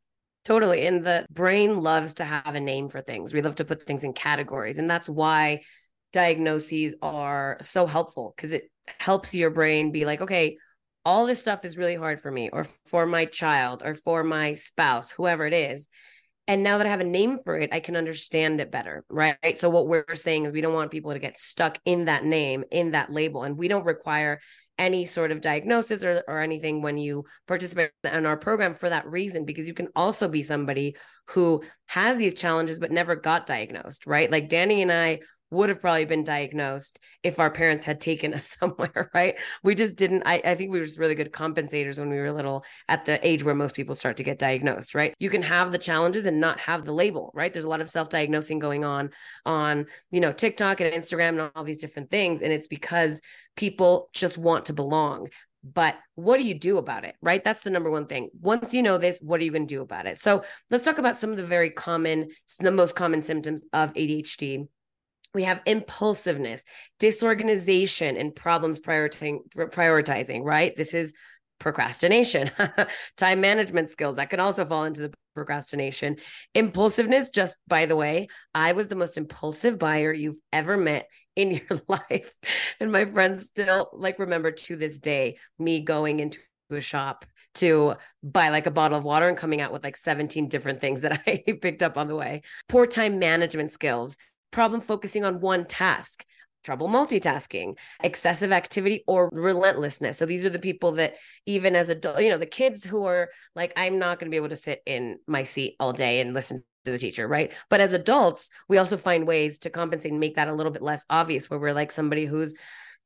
Totally. 0.45 0.87
And 0.87 1.05
the 1.05 1.27
brain 1.31 1.83
loves 1.83 2.15
to 2.15 2.25
have 2.25 2.55
a 2.55 2.61
name 2.61 2.89
for 2.89 3.03
things. 3.03 3.35
We 3.35 3.43
love 3.43 3.57
to 3.57 3.65
put 3.65 3.83
things 3.83 4.05
in 4.05 4.13
categories. 4.13 4.79
And 4.79 4.89
that's 4.89 5.09
why 5.09 5.63
diagnoses 6.13 6.95
are 7.03 7.59
so 7.61 7.87
helpful 7.87 8.33
because 8.37 8.53
it 8.53 8.71
helps 8.99 9.35
your 9.35 9.51
brain 9.51 9.93
be 9.93 10.05
like, 10.05 10.21
okay, 10.21 10.57
all 11.05 11.27
this 11.27 11.41
stuff 11.41 11.65
is 11.65 11.79
really 11.79 11.97
hard 11.97 12.21
for 12.21 12.31
me 12.31 12.51
or 12.53 12.65
for 12.87 13.07
my 13.07 13.25
child 13.25 13.83
or 13.85 13.95
for 13.95 14.23
my 14.23 14.55
spouse, 14.55 15.11
whoever 15.11 15.47
it 15.47 15.53
is. 15.53 15.89
And 16.47 16.65
now 16.65 16.79
that 16.79 16.87
I 16.87 16.91
have 16.91 17.01
a 17.01 17.05
name 17.05 17.39
for 17.45 17.57
it, 17.57 17.73
I 17.73 17.79
can 17.79 17.95
understand 17.95 18.61
it 18.61 18.73
better. 18.73 19.05
Right. 19.09 19.59
So, 19.59 19.71
what 19.71 19.87
we're 19.87 20.15
saying 20.15 20.47
is 20.47 20.53
we 20.53 20.61
don't 20.61 20.75
want 20.75 20.91
people 20.91 21.13
to 21.13 21.21
get 21.21 21.39
stuck 21.39 21.79
in 21.85 22.07
that 22.07 22.25
name, 22.25 22.65
in 22.73 22.91
that 22.91 23.13
label. 23.13 23.45
And 23.45 23.57
we 23.57 23.69
don't 23.69 23.85
require 23.85 24.41
any 24.77 25.05
sort 25.05 25.31
of 25.31 25.43
diagnosis 25.43 26.03
or, 26.03 26.25
or 26.27 26.41
anything 26.41 26.83
when 26.83 26.97
you 26.97 27.25
participate 27.47 27.93
in 28.03 28.27
our 28.27 28.37
program 28.37 28.75
for 28.75 28.89
that 28.89 29.07
reason, 29.07 29.45
because 29.45 29.69
you 29.69 29.75
can 29.75 29.89
also 29.95 30.27
be 30.27 30.43
somebody 30.43 30.97
who 31.27 31.63
has 31.87 32.17
these 32.17 32.35
challenges 32.35 32.81
but 32.81 32.91
never 32.91 33.15
got 33.15 33.47
diagnosed. 33.47 34.07
Right. 34.07 34.31
Like 34.31 34.49
Danny 34.49 34.83
and 34.83 34.91
I 34.91 35.21
would 35.51 35.69
have 35.69 35.81
probably 35.81 36.05
been 36.05 36.25
diagnosed 36.25 37.01
if 37.23 37.39
our 37.39 37.51
parents 37.51 37.85
had 37.85 38.01
taken 38.01 38.35
us 38.35 38.57
somewhere, 38.59 39.11
right? 39.15 39.39
We 39.63 39.75
just 39.75 39.97
didn't. 39.97 40.23
I, 40.25 40.41
I 40.45 40.55
think 40.55 40.71
we 40.71 40.79
were 40.79 40.85
just 40.85 40.99
really 40.99 41.15
good 41.15 41.33
compensators 41.33 41.99
when 41.99 42.11
we 42.11 42.17
were 42.17 42.33
little 42.33 42.65
at 42.89 43.05
the 43.05 43.27
age 43.27 43.45
where 43.45 43.55
most 43.55 43.75
people 43.75 43.95
start 43.95 44.17
to 44.19 44.25
get 44.25 44.39
diagnosed, 44.39 44.95
right? 44.95 45.15
You 45.19 45.31
can 45.31 45.43
have 45.43 45.73
the 45.73 45.79
challenges 45.79 46.27
and 46.27 46.41
not 46.41 46.61
have 46.61 46.85
the 46.85 46.93
label, 46.93 47.31
right? 47.35 47.53
There's 47.53 47.65
a 47.65 47.69
lot 47.69 47.81
of 47.81 47.91
self-diagnosing 47.91 48.59
going 48.59 48.85
on 48.85 49.11
on, 49.45 49.87
you 50.11 50.21
know, 50.21 50.33
TikTok 50.33 50.81
and 50.81 50.93
Instagram 50.93 51.41
and 51.41 51.51
all 51.55 51.65
these 51.65 51.79
different 51.81 52.11
things. 52.11 52.43
And 52.43 52.53
it's 52.53 52.69
because 52.69 53.21
people 53.57 54.09
just 54.13 54.39
want 54.39 54.67
to 54.67 54.73
belong. 54.73 55.29
But 55.63 55.97
what 56.15 56.39
do 56.39 56.45
you 56.45 56.59
do 56.59 56.79
about 56.79 57.05
it? 57.05 57.17
Right. 57.21 57.45
That's 57.45 57.63
the 57.63 57.71
number 57.71 57.91
one 57.91 58.07
thing. 58.07 58.31
Once 58.41 58.73
you 58.73 58.83
know 58.83 58.97
this, 58.97 59.19
what 59.21 59.41
are 59.41 59.45
you 59.45 59.51
going 59.51 59.67
to 59.67 59.75
do 59.75 59.83
about 59.83 60.07
it? 60.07 60.19
So 60.19 60.43
let's 60.71 60.85
talk 60.85 60.99
about 60.99 61.19
some 61.19 61.31
of 61.31 61.37
the 61.37 61.45
very 61.45 61.71
common, 61.71 62.29
the 62.61 62.71
most 62.71 62.97
common 62.97 63.21
symptoms 63.21 63.65
of 63.73 63.93
ADHD 63.93 64.69
we 65.35 65.45
have 65.45 65.61
impulsiveness, 65.67 66.65
disorganization, 66.99 68.17
and 68.17 68.35
problems 68.35 68.81
prioritizing, 68.81 69.41
prioritizing, 69.55 70.43
right? 70.45 70.77
This 70.77 70.95
is 70.95 71.13
procrastination, 71.59 72.51
time 73.17 73.41
management 73.41 73.91
skills. 73.91 74.17
That 74.17 74.31
can 74.31 74.41
also 74.41 74.65
fall 74.65 74.85
into 74.85 75.03
the 75.03 75.13
procrastination. 75.35 76.17
Impulsiveness, 76.55 77.31
just 77.31 77.59
by 77.69 77.87
the 77.87 77.97
way, 77.97 78.29
I 78.55 78.73
was 78.73 78.89
the 78.89 78.97
most 78.97 79.17
impulsive 79.17 79.79
buyer 79.79 80.13
you've 80.13 80.41
ever 80.53 80.77
met 80.77 81.09
in 81.37 81.51
your 81.71 81.81
life. 81.87 82.35
And 82.81 82.91
my 82.91 83.05
friends 83.05 83.47
still 83.47 83.91
like 83.93 84.19
remember 84.19 84.51
to 84.51 84.77
this 84.77 84.99
day 84.99 85.39
me 85.59 85.83
going 85.83 86.19
into 86.21 86.41
a 86.71 86.81
shop 86.81 87.25
to 87.53 87.95
buy 88.23 88.49
like 88.49 88.67
a 88.67 88.71
bottle 88.71 88.97
of 88.97 89.05
water 89.05 89.29
and 89.29 89.37
coming 89.37 89.61
out 89.61 89.73
with 89.73 89.83
like 89.83 89.97
17 89.97 90.49
different 90.49 90.81
things 90.81 91.01
that 91.01 91.21
I 91.27 91.43
picked 91.61 91.83
up 91.83 91.99
on 91.99 92.09
the 92.09 92.17
way. 92.17 92.43
Poor 92.69 92.87
time 92.87 93.19
management 93.19 93.73
skills, 93.73 94.17
problem 94.51 94.81
focusing 94.81 95.25
on 95.25 95.41
one 95.41 95.65
task 95.65 96.25
trouble 96.63 96.89
multitasking, 96.89 97.75
excessive 98.03 98.53
activity, 98.53 99.03
or 99.07 99.31
relentlessness. 99.33 100.19
So 100.19 100.27
these 100.27 100.45
are 100.45 100.51
the 100.51 100.59
people 100.59 100.93
that 100.93 101.15
even 101.47 101.75
as 101.75 101.89
adult, 101.89 102.21
you 102.21 102.29
know, 102.29 102.39
the 102.39 102.47
kids 102.47 102.85
who 102.85 103.05
are 103.05 103.31
like, 103.55 103.73
I'm 103.77 103.99
not 103.99 104.19
going 104.19 104.27
to 104.27 104.31
be 104.31 104.37
able 104.37 104.51
to 104.51 104.57
sit 104.57 104.83
in 104.87 105.19
my 105.27 105.43
seat 105.43 105.77
all 105.81 105.93
day 105.93 106.21
and 106.21 106.35
listen 106.35 106.63
to 106.85 106.93
the 106.93 106.99
teacher, 106.99 107.27
right? 107.27 107.53
But 107.69 107.81
as 107.81 107.93
adults, 107.93 108.51
we 108.69 108.79
also 108.79 108.97
find 108.97 109.27
ways 109.27 109.59
to 109.61 109.71
compensate 109.71 110.13
and 110.13 110.21
make 110.21 110.37
that 110.37 110.49
a 110.49 110.55
little 110.55 110.73
bit 110.73 110.83
less 110.83 111.05
obvious, 111.09 111.49
where 111.49 111.59
we're 111.59 111.73
like 111.73 111.93
somebody 111.93 112.27
who's 112.27 112.55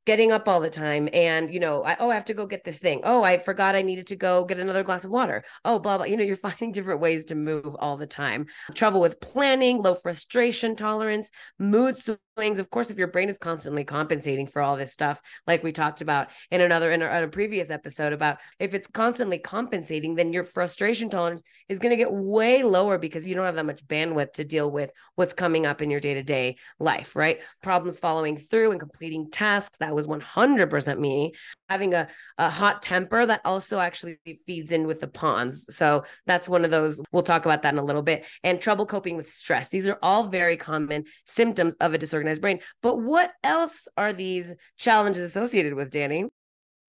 getting 0.05 0.31
up 0.31 0.47
all 0.47 0.59
the 0.59 0.69
time 0.69 1.09
and 1.13 1.51
you 1.53 1.59
know 1.59 1.83
I, 1.83 1.97
oh 1.99 2.09
i 2.09 2.13
have 2.13 2.25
to 2.25 2.33
go 2.33 2.45
get 2.45 2.63
this 2.63 2.79
thing. 2.79 3.01
Oh 3.03 3.23
i 3.23 3.37
forgot 3.37 3.75
i 3.75 3.81
needed 3.81 4.07
to 4.07 4.15
go 4.15 4.45
get 4.45 4.59
another 4.59 4.83
glass 4.83 5.03
of 5.03 5.11
water. 5.11 5.43
Oh 5.63 5.79
blah 5.79 5.97
blah 5.97 6.05
you 6.05 6.17
know 6.17 6.23
you're 6.23 6.35
finding 6.47 6.71
different 6.71 7.01
ways 7.01 7.25
to 7.25 7.35
move 7.35 7.75
all 7.79 7.97
the 7.97 8.07
time. 8.07 8.45
Trouble 8.73 9.01
with 9.01 9.19
planning 9.19 9.79
low 9.79 9.95
frustration 9.95 10.75
tolerance 10.75 11.31
mood 11.57 11.97
swings. 11.97 12.59
Of 12.59 12.69
course 12.69 12.89
if 12.89 12.97
your 12.97 13.07
brain 13.07 13.29
is 13.29 13.37
constantly 13.37 13.83
compensating 13.83 14.47
for 14.47 14.61
all 14.61 14.75
this 14.75 14.91
stuff 14.91 15.21
like 15.47 15.63
we 15.63 15.71
talked 15.71 16.01
about 16.01 16.27
in 16.51 16.61
another 16.61 16.91
in 16.91 17.01
a, 17.01 17.05
in 17.05 17.23
a 17.23 17.27
previous 17.27 17.69
episode 17.69 18.13
about 18.13 18.37
if 18.59 18.73
it's 18.73 18.87
constantly 18.87 19.39
compensating 19.39 20.15
then 20.15 20.33
your 20.33 20.43
frustration 20.43 21.09
tolerance 21.09 21.43
is 21.69 21.79
going 21.79 21.91
to 21.91 21.97
get 21.97 22.11
way 22.11 22.61
lower 22.61 22.97
because 22.97 23.25
you 23.25 23.33
don't 23.33 23.45
have 23.45 23.55
that 23.55 23.65
much 23.65 23.85
bandwidth 23.87 24.33
to 24.33 24.43
deal 24.43 24.69
with 24.69 24.91
what's 25.15 25.33
coming 25.33 25.65
up 25.65 25.81
in 25.81 25.89
your 25.89 25.99
day-to-day 25.99 26.55
life 26.79 27.15
right? 27.15 27.39
Problems 27.63 27.97
following 27.97 28.37
through 28.37 28.71
and 28.71 28.79
completing 28.79 29.29
tasks 29.31 29.77
that 29.79 29.94
was 29.95 30.07
100% 30.07 30.99
me. 30.99 31.33
Having 31.69 31.93
a, 31.93 32.07
a 32.37 32.49
hot 32.49 32.81
temper 32.81 33.25
that 33.25 33.41
also 33.45 33.79
actually 33.79 34.17
feeds 34.45 34.71
in 34.71 34.85
with 34.85 34.99
the 34.99 35.07
pons. 35.07 35.73
So 35.75 36.03
that's 36.25 36.47
one 36.47 36.65
of 36.65 36.71
those. 36.71 37.01
We'll 37.11 37.23
talk 37.23 37.45
about 37.45 37.63
that 37.63 37.73
in 37.73 37.79
a 37.79 37.83
little 37.83 38.03
bit. 38.03 38.25
And 38.43 38.61
trouble 38.61 38.85
coping 38.85 39.17
with 39.17 39.29
stress. 39.29 39.69
These 39.69 39.87
are 39.87 39.97
all 40.01 40.27
very 40.27 40.57
common 40.57 41.05
symptoms 41.25 41.75
of 41.75 41.93
a 41.93 41.97
disorganized 41.97 42.41
brain. 42.41 42.59
But 42.81 42.97
what 42.97 43.31
else 43.43 43.87
are 43.97 44.13
these 44.13 44.53
challenges 44.77 45.23
associated 45.23 45.73
with, 45.73 45.89
Danny? 45.89 46.25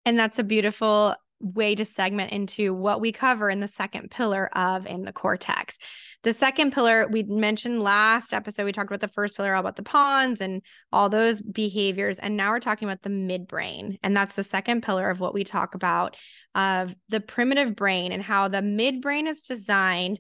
And 0.06 0.20
that's 0.20 0.40
a 0.40 0.44
beautiful 0.44 1.16
way 1.46 1.76
to 1.76 1.86
segment 1.86 2.32
into 2.32 2.74
what 2.74 3.00
we 3.00 3.12
cover 3.12 3.50
in 3.50 3.60
the 3.60 3.68
second 3.68 4.10
pillar 4.10 4.48
of 4.58 4.88
in 4.88 5.04
the 5.04 5.14
cortex. 5.14 5.78
The 6.24 6.34
second 6.34 6.74
pillar 6.74 7.08
we 7.08 7.22
mentioned 7.24 7.84
last 7.84 8.34
episode, 8.34 8.66
we 8.66 8.72
talked 8.72 8.90
about 8.90 9.02
the 9.02 9.14
first 9.14 9.38
pillar, 9.38 9.54
all 9.54 9.60
about 9.60 9.76
the 9.76 9.84
pons 9.84 10.42
and 10.42 10.64
all 10.92 11.08
those 11.08 11.42
behaviors. 11.42 12.18
And 12.18 12.36
now 12.36 12.50
we're 12.50 12.60
talking 12.60 12.88
about 12.88 13.04
the 13.04 13.10
midbrain. 13.10 14.00
And 14.02 14.18
that's 14.18 14.36
the 14.36 14.44
second 14.44 14.82
pillar 14.82 15.10
of 15.10 15.20
what 15.20 15.36
we 15.36 15.44
talk 15.44 15.76
about 15.76 16.18
of 16.56 16.96
the 17.10 17.20
primitive 17.20 17.76
brain 17.76 18.12
and 18.12 18.24
how 18.24 18.48
the 18.48 18.62
midbrain 18.62 19.28
is 19.28 19.44
designed 19.44 20.20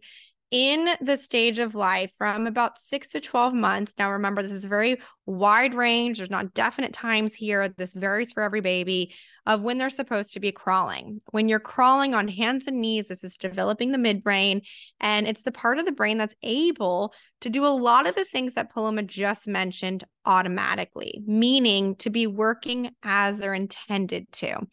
in 0.56 0.88
the 1.02 1.18
stage 1.18 1.60
of 1.60 1.76
life 1.76 2.12
from 2.18 2.48
about 2.48 2.80
six 2.80 3.10
to 3.10 3.20
12 3.20 3.54
months. 3.54 3.94
Now, 4.00 4.14
remember, 4.14 4.42
this 4.42 4.54
is 4.54 4.64
a 4.64 4.70
very 4.70 5.02
wide 5.26 5.76
range. 5.76 6.18
There's 6.18 6.30
not 6.30 6.54
definite 6.54 6.94
times 6.94 7.36
here. 7.36 7.68
This 7.68 7.94
varies 7.94 8.32
for 8.32 8.42
every 8.42 8.62
baby 8.62 9.14
of 9.46 9.64
when 9.64 9.78
they're 9.78 9.90
supposed 9.90 10.32
to 10.32 10.40
be 10.40 10.54
crawling. 10.54 11.20
When 11.32 11.50
you're 11.50 11.60
crawling 11.60 12.16
on 12.16 12.30
hands 12.30 12.68
and 12.68 12.80
knees, 12.80 13.10
this 13.10 13.26
is 13.26 13.36
developing 13.36 13.92
the 13.92 13.98
midbrain. 13.98 14.66
And 15.02 15.28
it's 15.28 15.44
the 15.44 15.52
part 15.52 15.78
of 15.78 15.86
the 15.86 15.92
brain 15.92 16.18
that's 16.18 16.38
able 16.42 17.14
to 17.42 17.50
do 17.50 17.66
a 17.66 17.68
lot 17.68 18.08
of 18.08 18.16
the 18.16 18.24
things 18.24 18.54
that 18.54 18.72
Paloma 18.72 19.04
just 19.04 19.50
mentioned 19.50 20.06
automatically, 20.26 21.22
meaning 21.28 21.98
to 21.98 22.10
be 22.10 22.28
working 22.28 22.92
as 23.04 23.40
they're 23.40 23.54
intended 23.54 24.32
to 24.32 24.66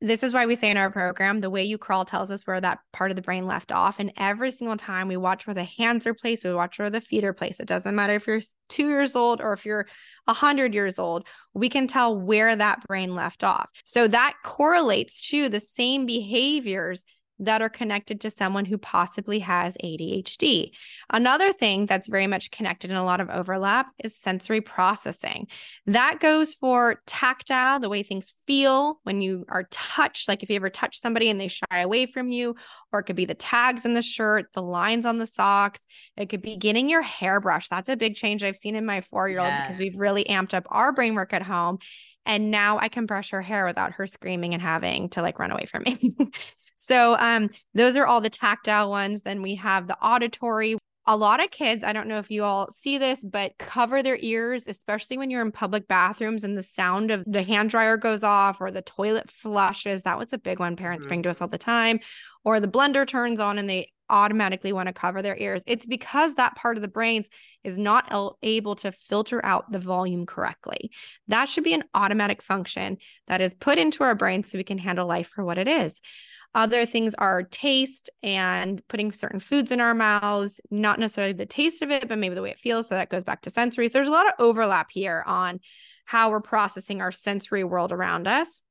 this 0.00 0.22
is 0.22 0.32
why 0.32 0.46
we 0.46 0.56
say 0.56 0.70
in 0.70 0.76
our 0.76 0.90
program 0.90 1.40
the 1.40 1.50
way 1.50 1.62
you 1.62 1.76
crawl 1.76 2.04
tells 2.04 2.30
us 2.30 2.46
where 2.46 2.60
that 2.60 2.78
part 2.92 3.10
of 3.10 3.16
the 3.16 3.22
brain 3.22 3.46
left 3.46 3.70
off. 3.70 3.96
And 3.98 4.12
every 4.16 4.50
single 4.50 4.76
time 4.76 5.08
we 5.08 5.16
watch 5.16 5.46
where 5.46 5.54
the 5.54 5.64
hands 5.64 6.06
are 6.06 6.14
placed 6.14 6.44
we 6.44 6.54
watch 6.54 6.78
where 6.78 6.90
the 6.90 7.00
feet 7.00 7.24
are 7.24 7.34
placed. 7.34 7.60
It 7.60 7.66
doesn't 7.66 7.94
matter 7.94 8.14
if 8.14 8.26
you're 8.26 8.40
two 8.68 8.88
years 8.88 9.14
old 9.14 9.40
or 9.40 9.52
if 9.52 9.66
you're 9.66 9.86
100 10.24 10.72
years 10.72 10.98
old 10.98 11.26
we 11.52 11.68
can 11.68 11.86
tell 11.86 12.18
where 12.18 12.54
that 12.56 12.86
brain 12.86 13.14
left 13.14 13.44
off. 13.44 13.68
So 13.84 14.08
that 14.08 14.34
correlates 14.44 15.28
to 15.28 15.48
the 15.48 15.60
same 15.60 16.06
behaviors 16.06 17.04
that 17.40 17.62
are 17.62 17.68
connected 17.68 18.20
to 18.20 18.30
someone 18.30 18.66
who 18.66 18.78
possibly 18.78 19.38
has 19.40 19.76
ADHD. 19.82 20.70
Another 21.10 21.52
thing 21.52 21.86
that's 21.86 22.08
very 22.08 22.26
much 22.26 22.50
connected 22.50 22.90
and 22.90 22.98
a 22.98 23.02
lot 23.02 23.20
of 23.20 23.30
overlap 23.30 23.88
is 24.04 24.16
sensory 24.16 24.60
processing. 24.60 25.46
That 25.86 26.20
goes 26.20 26.54
for 26.54 27.00
tactile, 27.06 27.80
the 27.80 27.88
way 27.88 28.02
things 28.02 28.34
feel 28.46 29.00
when 29.04 29.22
you 29.22 29.46
are 29.48 29.66
touched, 29.70 30.28
like 30.28 30.42
if 30.42 30.50
you 30.50 30.56
ever 30.56 30.70
touch 30.70 31.00
somebody 31.00 31.30
and 31.30 31.40
they 31.40 31.48
shy 31.48 31.80
away 31.80 32.06
from 32.06 32.28
you, 32.28 32.54
or 32.92 33.00
it 33.00 33.04
could 33.04 33.16
be 33.16 33.24
the 33.24 33.34
tags 33.34 33.84
in 33.84 33.94
the 33.94 34.02
shirt, 34.02 34.46
the 34.52 34.62
lines 34.62 35.06
on 35.06 35.16
the 35.16 35.26
socks. 35.26 35.80
It 36.16 36.28
could 36.28 36.42
be 36.42 36.56
getting 36.56 36.88
your 36.88 37.02
hair 37.02 37.40
brushed. 37.40 37.70
That's 37.70 37.88
a 37.88 37.96
big 37.96 38.16
change 38.16 38.42
I've 38.42 38.56
seen 38.56 38.76
in 38.76 38.84
my 38.84 39.00
four 39.00 39.28
year 39.28 39.40
old 39.40 39.48
yes. 39.48 39.66
because 39.66 39.80
we've 39.80 39.98
really 39.98 40.24
amped 40.24 40.54
up 40.54 40.66
our 40.68 40.92
brain 40.92 41.14
work 41.14 41.32
at 41.32 41.42
home. 41.42 41.78
And 42.26 42.50
now 42.50 42.78
I 42.78 42.88
can 42.88 43.06
brush 43.06 43.30
her 43.30 43.40
hair 43.40 43.64
without 43.64 43.92
her 43.92 44.06
screaming 44.06 44.52
and 44.52 44.62
having 44.62 45.08
to 45.10 45.22
like 45.22 45.38
run 45.38 45.52
away 45.52 45.64
from 45.64 45.84
me. 45.84 46.12
So 46.90 47.16
um, 47.20 47.50
those 47.72 47.94
are 47.94 48.04
all 48.04 48.20
the 48.20 48.28
tactile 48.28 48.90
ones. 48.90 49.22
Then 49.22 49.42
we 49.42 49.54
have 49.54 49.86
the 49.86 49.96
auditory. 50.04 50.76
A 51.06 51.16
lot 51.16 51.42
of 51.42 51.52
kids, 51.52 51.84
I 51.84 51.92
don't 51.92 52.08
know 52.08 52.18
if 52.18 52.32
you 52.32 52.42
all 52.42 52.68
see 52.72 52.98
this, 52.98 53.22
but 53.22 53.56
cover 53.58 54.02
their 54.02 54.18
ears, 54.20 54.64
especially 54.66 55.16
when 55.16 55.30
you're 55.30 55.40
in 55.40 55.52
public 55.52 55.86
bathrooms 55.86 56.42
and 56.42 56.58
the 56.58 56.64
sound 56.64 57.12
of 57.12 57.22
the 57.28 57.44
hand 57.44 57.70
dryer 57.70 57.96
goes 57.96 58.24
off 58.24 58.60
or 58.60 58.72
the 58.72 58.82
toilet 58.82 59.30
flushes. 59.30 60.02
That 60.02 60.18
was 60.18 60.32
a 60.32 60.38
big 60.38 60.58
one 60.58 60.74
parents 60.74 61.04
mm-hmm. 61.04 61.08
bring 61.08 61.22
to 61.22 61.30
us 61.30 61.40
all 61.40 61.46
the 61.46 61.58
time. 61.58 62.00
Or 62.42 62.58
the 62.58 62.66
blender 62.66 63.06
turns 63.06 63.38
on 63.38 63.58
and 63.58 63.70
they 63.70 63.92
automatically 64.08 64.72
want 64.72 64.88
to 64.88 64.92
cover 64.92 65.22
their 65.22 65.36
ears. 65.36 65.62
It's 65.68 65.86
because 65.86 66.34
that 66.34 66.56
part 66.56 66.76
of 66.76 66.82
the 66.82 66.88
brains 66.88 67.28
is 67.62 67.78
not 67.78 68.36
able 68.42 68.74
to 68.76 68.90
filter 68.90 69.44
out 69.44 69.70
the 69.70 69.78
volume 69.78 70.26
correctly. 70.26 70.90
That 71.28 71.48
should 71.48 71.64
be 71.64 71.74
an 71.74 71.84
automatic 71.94 72.42
function 72.42 72.98
that 73.28 73.40
is 73.40 73.54
put 73.54 73.78
into 73.78 74.02
our 74.02 74.16
brains 74.16 74.50
so 74.50 74.58
we 74.58 74.64
can 74.64 74.78
handle 74.78 75.06
life 75.06 75.28
for 75.28 75.44
what 75.44 75.58
it 75.58 75.68
is. 75.68 76.00
Other 76.54 76.84
things 76.84 77.14
are 77.16 77.44
taste 77.44 78.10
and 78.22 78.82
putting 78.88 79.12
certain 79.12 79.38
foods 79.38 79.70
in 79.70 79.80
our 79.80 79.94
mouths, 79.94 80.60
not 80.70 80.98
necessarily 80.98 81.32
the 81.32 81.46
taste 81.46 81.80
of 81.80 81.90
it, 81.90 82.08
but 82.08 82.18
maybe 82.18 82.34
the 82.34 82.42
way 82.42 82.50
it 82.50 82.58
feels. 82.58 82.88
So 82.88 82.96
that 82.96 83.08
goes 83.10 83.22
back 83.22 83.42
to 83.42 83.50
sensory. 83.50 83.88
So 83.88 83.98
there's 83.98 84.08
a 84.08 84.12
lot 84.12 84.26
of 84.26 84.32
overlap 84.38 84.90
here 84.90 85.22
on 85.26 85.60
how 86.06 86.30
we're 86.30 86.40
processing 86.40 87.00
our 87.00 87.12
sensory 87.12 87.62
world 87.62 87.92
around 87.92 88.26
us. 88.26 88.62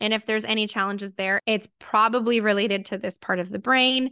And 0.00 0.14
if 0.14 0.24
there's 0.24 0.46
any 0.46 0.66
challenges 0.66 1.12
there, 1.14 1.42
it's 1.46 1.68
probably 1.78 2.40
related 2.40 2.86
to 2.86 2.96
this 2.96 3.18
part 3.18 3.38
of 3.38 3.50
the 3.50 3.58
brain 3.58 4.10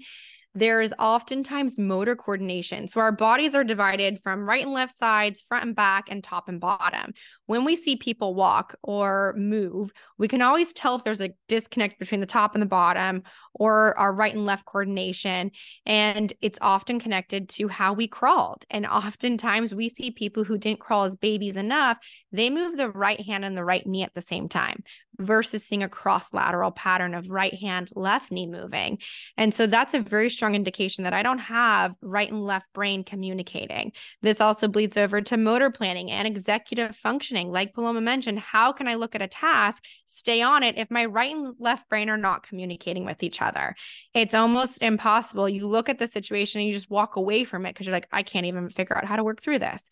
there 0.54 0.80
is 0.80 0.94
oftentimes 0.98 1.78
motor 1.78 2.16
coordination. 2.16 2.88
So 2.88 3.00
our 3.00 3.12
bodies 3.12 3.54
are 3.54 3.64
divided 3.64 4.20
from 4.20 4.48
right 4.48 4.64
and 4.64 4.72
left 4.72 4.96
sides, 4.96 5.42
front 5.42 5.66
and 5.66 5.76
back, 5.76 6.08
and 6.10 6.24
top 6.24 6.48
and 6.48 6.60
bottom. 6.60 7.12
When 7.46 7.64
we 7.64 7.76
see 7.76 7.96
people 7.96 8.34
walk 8.34 8.74
or 8.82 9.34
move, 9.36 9.90
we 10.16 10.28
can 10.28 10.42
always 10.42 10.72
tell 10.72 10.96
if 10.96 11.04
there's 11.04 11.20
a 11.20 11.34
disconnect 11.48 11.98
between 11.98 12.20
the 12.20 12.26
top 12.26 12.54
and 12.54 12.62
the 12.62 12.66
bottom 12.66 13.22
or 13.54 13.96
our 13.98 14.12
right 14.12 14.34
and 14.34 14.46
left 14.46 14.64
coordination. 14.64 15.50
And 15.86 16.32
it's 16.40 16.58
often 16.60 16.98
connected 16.98 17.48
to 17.50 17.68
how 17.68 17.92
we 17.92 18.08
crawled. 18.08 18.64
And 18.70 18.86
oftentimes 18.86 19.74
we 19.74 19.88
see 19.88 20.10
people 20.10 20.44
who 20.44 20.58
didn't 20.58 20.80
crawl 20.80 21.04
as 21.04 21.16
babies 21.16 21.56
enough, 21.56 21.98
they 22.32 22.50
move 22.50 22.76
the 22.76 22.90
right 22.90 23.20
hand 23.20 23.44
and 23.44 23.56
the 23.56 23.64
right 23.64 23.86
knee 23.86 24.02
at 24.02 24.14
the 24.14 24.22
same 24.22 24.48
time 24.48 24.82
versus 25.18 25.64
seeing 25.64 25.82
a 25.82 25.88
cross 25.88 26.32
lateral 26.32 26.70
pattern 26.70 27.14
of 27.14 27.28
right 27.28 27.54
hand, 27.54 27.90
left 27.94 28.30
knee 28.30 28.46
moving. 28.46 28.98
And 29.36 29.52
so 29.52 29.66
that's 29.66 29.94
a 29.94 30.00
very 30.00 30.28
strong 30.38 30.54
indication 30.54 31.04
that 31.04 31.12
I 31.12 31.22
don't 31.22 31.38
have 31.38 31.94
right 32.00 32.30
and 32.30 32.44
left 32.44 32.72
brain 32.72 33.04
communicating. 33.04 33.92
This 34.22 34.40
also 34.40 34.68
bleeds 34.68 34.96
over 34.96 35.20
to 35.20 35.36
motor 35.36 35.70
planning 35.70 36.10
and 36.10 36.26
executive 36.26 36.96
functioning. 36.96 37.50
Like 37.50 37.74
Paloma 37.74 38.00
mentioned, 38.00 38.38
how 38.38 38.72
can 38.72 38.86
I 38.88 38.94
look 38.94 39.14
at 39.14 39.22
a 39.22 39.28
task, 39.28 39.84
stay 40.06 40.40
on 40.40 40.62
it 40.62 40.78
if 40.78 40.90
my 40.90 41.04
right 41.04 41.34
and 41.34 41.54
left 41.58 41.88
brain 41.88 42.08
are 42.08 42.16
not 42.16 42.46
communicating 42.46 43.04
with 43.04 43.22
each 43.22 43.42
other? 43.42 43.74
It's 44.14 44.34
almost 44.34 44.80
impossible. 44.80 45.48
You 45.48 45.66
look 45.66 45.88
at 45.88 45.98
the 45.98 46.06
situation 46.06 46.60
and 46.60 46.68
you 46.68 46.74
just 46.74 46.88
walk 46.88 47.16
away 47.16 47.44
from 47.44 47.66
it 47.66 47.74
because 47.74 47.86
you're 47.86 47.96
like, 47.96 48.08
I 48.12 48.22
can't 48.22 48.46
even 48.46 48.70
figure 48.70 48.96
out 48.96 49.04
how 49.04 49.16
to 49.16 49.24
work 49.24 49.42
through 49.42 49.58
this. 49.58 49.82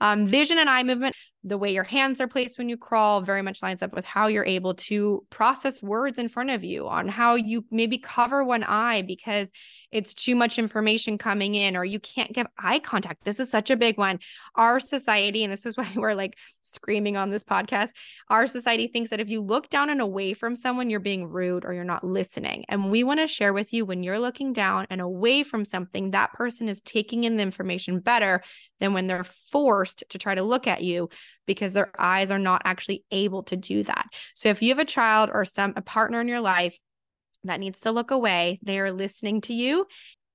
Um, 0.00 0.26
vision 0.26 0.58
and 0.58 0.68
eye 0.68 0.82
movement 0.82 1.16
the 1.46 1.56
way 1.56 1.72
your 1.72 1.84
hands 1.84 2.20
are 2.20 2.26
placed 2.26 2.58
when 2.58 2.68
you 2.68 2.76
crawl 2.76 3.20
very 3.20 3.40
much 3.40 3.62
lines 3.62 3.80
up 3.80 3.92
with 3.92 4.04
how 4.04 4.26
you're 4.26 4.44
able 4.44 4.74
to 4.74 5.24
process 5.30 5.80
words 5.80 6.18
in 6.18 6.28
front 6.28 6.50
of 6.50 6.64
you 6.64 6.88
on 6.88 7.06
how 7.06 7.36
you 7.36 7.64
maybe 7.70 7.98
cover 7.98 8.42
one 8.42 8.64
eye 8.64 9.02
because 9.02 9.48
it's 9.92 10.12
too 10.12 10.34
much 10.34 10.58
information 10.58 11.16
coming 11.16 11.54
in 11.54 11.76
or 11.76 11.84
you 11.84 12.00
can't 12.00 12.32
give 12.32 12.46
eye 12.58 12.80
contact. 12.80 13.24
This 13.24 13.38
is 13.38 13.48
such 13.48 13.70
a 13.70 13.76
big 13.76 13.96
one. 13.96 14.18
Our 14.56 14.80
society, 14.80 15.44
and 15.44 15.52
this 15.52 15.64
is 15.64 15.76
why 15.76 15.88
we're 15.94 16.14
like 16.14 16.36
screaming 16.62 17.16
on 17.16 17.30
this 17.30 17.44
podcast, 17.44 17.90
our 18.28 18.48
society 18.48 18.88
thinks 18.88 19.10
that 19.10 19.20
if 19.20 19.30
you 19.30 19.40
look 19.40 19.70
down 19.70 19.88
and 19.88 20.00
away 20.00 20.34
from 20.34 20.56
someone, 20.56 20.90
you're 20.90 21.00
being 21.00 21.28
rude 21.28 21.64
or 21.64 21.72
you're 21.72 21.84
not 21.84 22.04
listening. 22.04 22.64
And 22.68 22.90
we 22.90 23.04
want 23.04 23.20
to 23.20 23.28
share 23.28 23.52
with 23.52 23.72
you 23.72 23.84
when 23.84 24.02
you're 24.02 24.18
looking 24.18 24.52
down 24.52 24.86
and 24.90 25.00
away 25.00 25.44
from 25.44 25.64
something, 25.64 26.10
that 26.10 26.32
person 26.32 26.68
is 26.68 26.80
taking 26.80 27.22
in 27.22 27.36
the 27.36 27.42
information 27.42 28.00
better 28.00 28.42
than 28.80 28.92
when 28.92 29.06
they're 29.06 29.24
forced 29.52 30.02
to 30.10 30.18
try 30.18 30.34
to 30.34 30.42
look 30.42 30.66
at 30.66 30.82
you 30.82 31.08
because 31.46 31.72
their 31.72 31.90
eyes 31.98 32.30
are 32.30 32.38
not 32.38 32.62
actually 32.64 33.04
able 33.10 33.42
to 33.44 33.56
do 33.56 33.82
that. 33.84 34.06
So 34.34 34.48
if 34.48 34.62
you 34.62 34.70
have 34.70 34.78
a 34.78 34.84
child 34.84 35.30
or 35.32 35.44
some 35.44 35.72
a 35.76 35.82
partner 35.82 36.20
in 36.20 36.28
your 36.28 36.40
life 36.40 36.78
that 37.44 37.60
needs 37.60 37.80
to 37.80 37.92
look 37.92 38.10
away, 38.10 38.58
they 38.62 38.80
are 38.80 38.92
listening 38.92 39.40
to 39.42 39.54
you. 39.54 39.86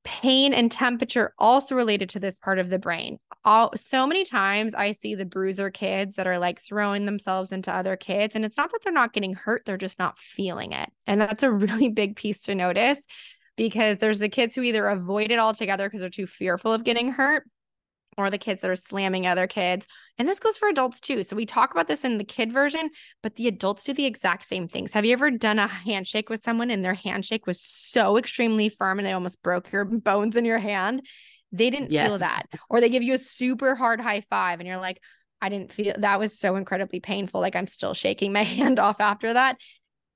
Pain 0.03 0.53
and 0.53 0.71
temperature 0.71 1.33
also 1.37 1.75
related 1.75 2.09
to 2.09 2.19
this 2.19 2.39
part 2.39 2.57
of 2.57 2.71
the 2.71 2.79
brain. 2.79 3.19
All 3.45 3.71
so 3.75 4.07
many 4.07 4.23
times 4.23 4.73
I 4.73 4.93
see 4.93 5.13
the 5.13 5.25
bruiser 5.25 5.69
kids 5.69 6.15
that 6.15 6.25
are 6.25 6.39
like 6.39 6.59
throwing 6.59 7.05
themselves 7.05 7.51
into 7.51 7.71
other 7.71 7.95
kids 7.95 8.35
and 8.35 8.43
it's 8.43 8.57
not 8.57 8.71
that 8.71 8.79
they're 8.83 8.93
not 8.93 9.13
getting 9.13 9.33
hurt, 9.33 9.63
they're 9.65 9.77
just 9.77 9.99
not 9.99 10.17
feeling 10.17 10.71
it. 10.71 10.89
And 11.05 11.21
that's 11.21 11.43
a 11.43 11.51
really 11.51 11.89
big 12.01 12.15
piece 12.15 12.41
to 12.43 12.55
notice 12.55 12.99
because 13.57 13.97
there's 13.97 14.19
the 14.19 14.29
kids 14.29 14.55
who 14.55 14.63
either 14.63 14.87
avoid 14.87 15.29
it 15.29 15.37
altogether 15.37 15.87
because 15.87 15.99
they're 15.99 16.09
too 16.09 16.25
fearful 16.25 16.73
of 16.73 16.83
getting 16.83 17.11
hurt 17.11 17.43
or 18.21 18.29
the 18.29 18.37
kids 18.37 18.61
that 18.61 18.71
are 18.71 18.75
slamming 18.75 19.27
other 19.27 19.47
kids. 19.47 19.85
And 20.17 20.27
this 20.27 20.39
goes 20.39 20.57
for 20.57 20.69
adults 20.69 20.99
too. 20.99 21.23
So 21.23 21.35
we 21.35 21.45
talk 21.45 21.71
about 21.71 21.87
this 21.87 22.03
in 22.03 22.17
the 22.17 22.23
kid 22.23 22.53
version, 22.53 22.89
but 23.23 23.35
the 23.35 23.47
adults 23.47 23.83
do 23.83 23.93
the 23.93 24.05
exact 24.05 24.45
same 24.45 24.67
things. 24.67 24.93
Have 24.93 25.05
you 25.05 25.13
ever 25.13 25.31
done 25.31 25.59
a 25.59 25.67
handshake 25.67 26.29
with 26.29 26.43
someone 26.43 26.71
and 26.71 26.83
their 26.83 26.93
handshake 26.93 27.47
was 27.47 27.61
so 27.61 28.17
extremely 28.17 28.69
firm 28.69 28.99
and 28.99 29.07
they 29.07 29.13
almost 29.13 29.41
broke 29.41 29.71
your 29.71 29.85
bones 29.85 30.35
in 30.35 30.45
your 30.45 30.59
hand? 30.59 31.05
They 31.51 31.69
didn't 31.69 31.91
yes. 31.91 32.07
feel 32.07 32.17
that. 32.19 32.43
Or 32.69 32.79
they 32.79 32.89
give 32.89 33.03
you 33.03 33.13
a 33.13 33.19
super 33.19 33.75
hard 33.75 33.99
high 33.99 34.23
five 34.29 34.59
and 34.59 34.67
you're 34.67 34.77
like, 34.77 35.01
I 35.41 35.49
didn't 35.49 35.73
feel 35.73 35.95
that 35.97 36.19
was 36.19 36.37
so 36.37 36.55
incredibly 36.55 36.99
painful. 36.99 37.41
Like 37.41 37.55
I'm 37.55 37.67
still 37.67 37.93
shaking 37.93 38.31
my 38.31 38.43
hand 38.43 38.79
off 38.79 39.01
after 39.01 39.33
that. 39.33 39.57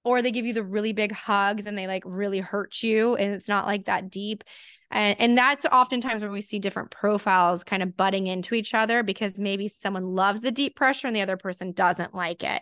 Or 0.05 0.21
they 0.21 0.31
give 0.31 0.45
you 0.45 0.53
the 0.53 0.63
really 0.63 0.93
big 0.93 1.11
hugs 1.11 1.67
and 1.67 1.77
they 1.77 1.87
like 1.87 2.03
really 2.05 2.39
hurt 2.39 2.81
you 2.81 3.15
and 3.15 3.33
it's 3.33 3.49
not 3.49 3.65
like 3.65 3.85
that 3.85 4.09
deep. 4.09 4.43
And, 4.91 5.19
and 5.19 5.37
that's 5.37 5.65
oftentimes 5.65 6.21
where 6.21 6.31
we 6.31 6.41
see 6.41 6.59
different 6.59 6.91
profiles 6.91 7.63
kind 7.63 7.83
of 7.83 7.97
butting 7.97 8.27
into 8.27 8.55
each 8.55 8.73
other 8.73 9.03
because 9.03 9.39
maybe 9.39 9.67
someone 9.67 10.05
loves 10.05 10.41
the 10.41 10.51
deep 10.51 10.75
pressure 10.75 11.07
and 11.07 11.15
the 11.15 11.21
other 11.21 11.37
person 11.37 11.73
doesn't 11.73 12.13
like 12.13 12.43
it. 12.43 12.61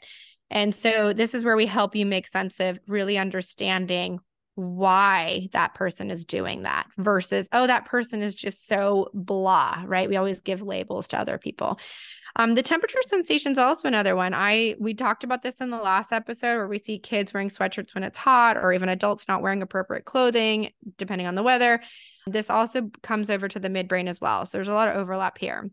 And 0.50 0.74
so 0.74 1.14
this 1.14 1.34
is 1.34 1.44
where 1.44 1.56
we 1.56 1.66
help 1.66 1.96
you 1.96 2.06
make 2.06 2.28
sense 2.28 2.60
of 2.60 2.80
really 2.88 3.18
understanding 3.18 4.20
why 4.56 5.50
that 5.52 5.74
person 5.74 6.12
is 6.12 6.26
doing 6.26 6.62
that 6.62 6.86
versus, 6.98 7.48
oh, 7.52 7.66
that 7.66 7.86
person 7.86 8.22
is 8.22 8.36
just 8.36 8.68
so 8.68 9.10
blah, 9.14 9.84
right? 9.86 10.08
We 10.08 10.16
always 10.16 10.42
give 10.42 10.62
labels 10.62 11.08
to 11.10 11.20
other 11.20 11.38
people. 11.38 11.80
Um, 12.36 12.56
the 12.56 12.64
temperature 12.64 13.02
sensation 13.02 13.52
is 13.52 13.58
also 13.58 13.88
another 13.88 14.16
one. 14.16 14.34
I 14.34 14.76
we 14.80 14.94
talked 14.94 15.24
about 15.24 15.44
this 15.44 15.62
in 15.62 15.70
the 15.70 15.82
last 15.82 16.12
episode 16.12 16.58
where 16.58 16.68
we 16.68 16.80
see 16.80 16.98
kids 16.98 17.34
wearing 17.34 17.50
sweatshirts 17.50 17.94
when 17.94 18.04
it's 18.04 18.18
hot, 18.18 18.58
or 18.58 18.74
even 18.74 18.90
adults 18.90 19.28
not 19.28 19.42
wearing 19.42 19.62
appropriate 19.62 20.06
clothing, 20.06 20.72
depending 20.98 21.28
on 21.28 21.36
the 21.36 21.44
weather. 21.44 21.82
This 22.26 22.50
also 22.50 22.90
comes 23.04 23.30
over 23.30 23.48
to 23.48 23.60
the 23.60 23.70
midbrain 23.70 24.08
as 24.08 24.20
well. 24.20 24.46
So 24.46 24.58
there's 24.58 24.68
a 24.68 24.74
lot 24.74 24.90
of 24.90 24.96
overlap 24.96 25.38
here. 25.38 25.70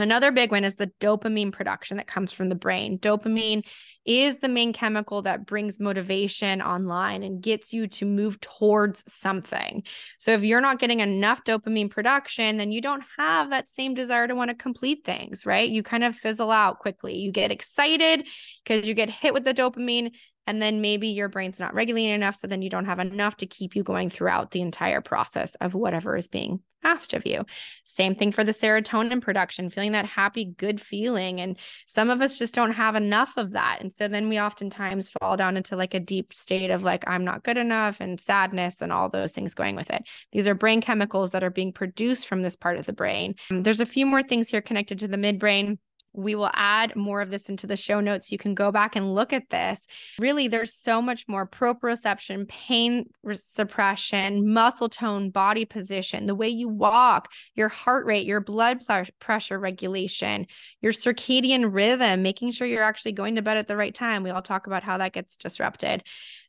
Another 0.00 0.32
big 0.32 0.50
one 0.50 0.64
is 0.64 0.76
the 0.76 0.90
dopamine 1.00 1.52
production 1.52 1.98
that 1.98 2.06
comes 2.06 2.32
from 2.32 2.48
the 2.48 2.54
brain. 2.54 2.98
Dopamine 2.98 3.64
is 4.04 4.38
the 4.38 4.48
main 4.48 4.72
chemical 4.72 5.22
that 5.22 5.46
brings 5.46 5.78
motivation 5.78 6.62
online 6.62 7.22
and 7.22 7.42
gets 7.42 7.72
you 7.72 7.86
to 7.86 8.06
move 8.06 8.40
towards 8.40 9.04
something. 9.06 9.82
So, 10.18 10.32
if 10.32 10.42
you're 10.42 10.60
not 10.60 10.78
getting 10.78 11.00
enough 11.00 11.44
dopamine 11.44 11.90
production, 11.90 12.56
then 12.56 12.72
you 12.72 12.80
don't 12.80 13.04
have 13.18 13.50
that 13.50 13.68
same 13.68 13.94
desire 13.94 14.26
to 14.26 14.34
want 14.34 14.48
to 14.50 14.54
complete 14.54 15.04
things, 15.04 15.44
right? 15.44 15.68
You 15.68 15.82
kind 15.82 16.04
of 16.04 16.16
fizzle 16.16 16.50
out 16.50 16.78
quickly. 16.78 17.18
You 17.18 17.30
get 17.30 17.50
excited 17.50 18.26
because 18.64 18.86
you 18.86 18.94
get 18.94 19.10
hit 19.10 19.34
with 19.34 19.44
the 19.44 19.54
dopamine 19.54 20.12
and 20.50 20.60
then 20.60 20.80
maybe 20.80 21.06
your 21.06 21.28
brain's 21.28 21.60
not 21.60 21.74
regulating 21.74 22.12
enough. 22.12 22.34
So 22.34 22.48
then 22.48 22.60
you 22.60 22.68
don't 22.68 22.86
have 22.86 22.98
enough 22.98 23.36
to 23.36 23.46
keep 23.46 23.76
you 23.76 23.84
going 23.84 24.10
throughout 24.10 24.50
the 24.50 24.60
entire 24.60 25.00
process 25.00 25.54
of 25.60 25.74
whatever 25.74 26.16
is 26.16 26.26
being 26.26 26.60
asked 26.82 27.12
of 27.12 27.24
you. 27.24 27.44
Same 27.84 28.16
thing 28.16 28.32
for 28.32 28.42
the 28.42 28.50
serotonin 28.50 29.20
production, 29.20 29.70
feeling 29.70 29.92
that 29.92 30.06
happy, 30.06 30.46
good 30.46 30.80
feeling. 30.80 31.40
And 31.40 31.56
some 31.86 32.10
of 32.10 32.20
us 32.20 32.36
just 32.36 32.52
don't 32.52 32.72
have 32.72 32.96
enough 32.96 33.36
of 33.36 33.52
that. 33.52 33.78
And 33.80 33.92
so 33.92 34.08
then 34.08 34.28
we 34.28 34.40
oftentimes 34.40 35.10
fall 35.20 35.36
down 35.36 35.56
into 35.56 35.76
like 35.76 35.94
a 35.94 36.00
deep 36.00 36.34
state 36.34 36.70
of 36.70 36.82
like, 36.82 37.04
I'm 37.06 37.24
not 37.24 37.44
good 37.44 37.58
enough 37.58 37.98
and 38.00 38.18
sadness 38.18 38.82
and 38.82 38.92
all 38.92 39.08
those 39.08 39.30
things 39.30 39.54
going 39.54 39.76
with 39.76 39.90
it. 39.90 40.02
These 40.32 40.48
are 40.48 40.54
brain 40.54 40.80
chemicals 40.80 41.30
that 41.30 41.44
are 41.44 41.50
being 41.50 41.72
produced 41.72 42.26
from 42.26 42.42
this 42.42 42.56
part 42.56 42.76
of 42.76 42.86
the 42.86 42.92
brain. 42.92 43.36
There's 43.50 43.80
a 43.80 43.86
few 43.86 44.04
more 44.04 44.24
things 44.24 44.48
here 44.48 44.62
connected 44.62 44.98
to 44.98 45.08
the 45.08 45.16
midbrain 45.16 45.78
we 46.12 46.34
will 46.34 46.50
add 46.54 46.96
more 46.96 47.20
of 47.20 47.30
this 47.30 47.48
into 47.48 47.66
the 47.66 47.76
show 47.76 48.00
notes. 48.00 48.32
You 48.32 48.38
can 48.38 48.54
go 48.54 48.72
back 48.72 48.96
and 48.96 49.14
look 49.14 49.32
at 49.32 49.50
this. 49.50 49.80
Really, 50.18 50.48
there's 50.48 50.74
so 50.74 51.00
much 51.00 51.26
more 51.28 51.46
proprioception, 51.46 52.48
pain 52.48 53.08
suppression, 53.34 54.52
muscle 54.52 54.88
tone, 54.88 55.30
body 55.30 55.64
position, 55.64 56.26
the 56.26 56.34
way 56.34 56.48
you 56.48 56.68
walk, 56.68 57.32
your 57.54 57.68
heart 57.68 58.06
rate, 58.06 58.26
your 58.26 58.40
blood 58.40 58.80
pressure 59.20 59.58
regulation, 59.58 60.46
your 60.80 60.92
circadian 60.92 61.72
rhythm, 61.72 62.22
making 62.22 62.50
sure 62.50 62.66
you're 62.66 62.82
actually 62.82 63.12
going 63.12 63.36
to 63.36 63.42
bed 63.42 63.56
at 63.56 63.68
the 63.68 63.76
right 63.76 63.94
time. 63.94 64.22
We 64.22 64.30
all 64.30 64.42
talk 64.42 64.66
about 64.66 64.82
how 64.82 64.98
that 64.98 65.12
gets 65.12 65.36
disrupted. 65.36 66.02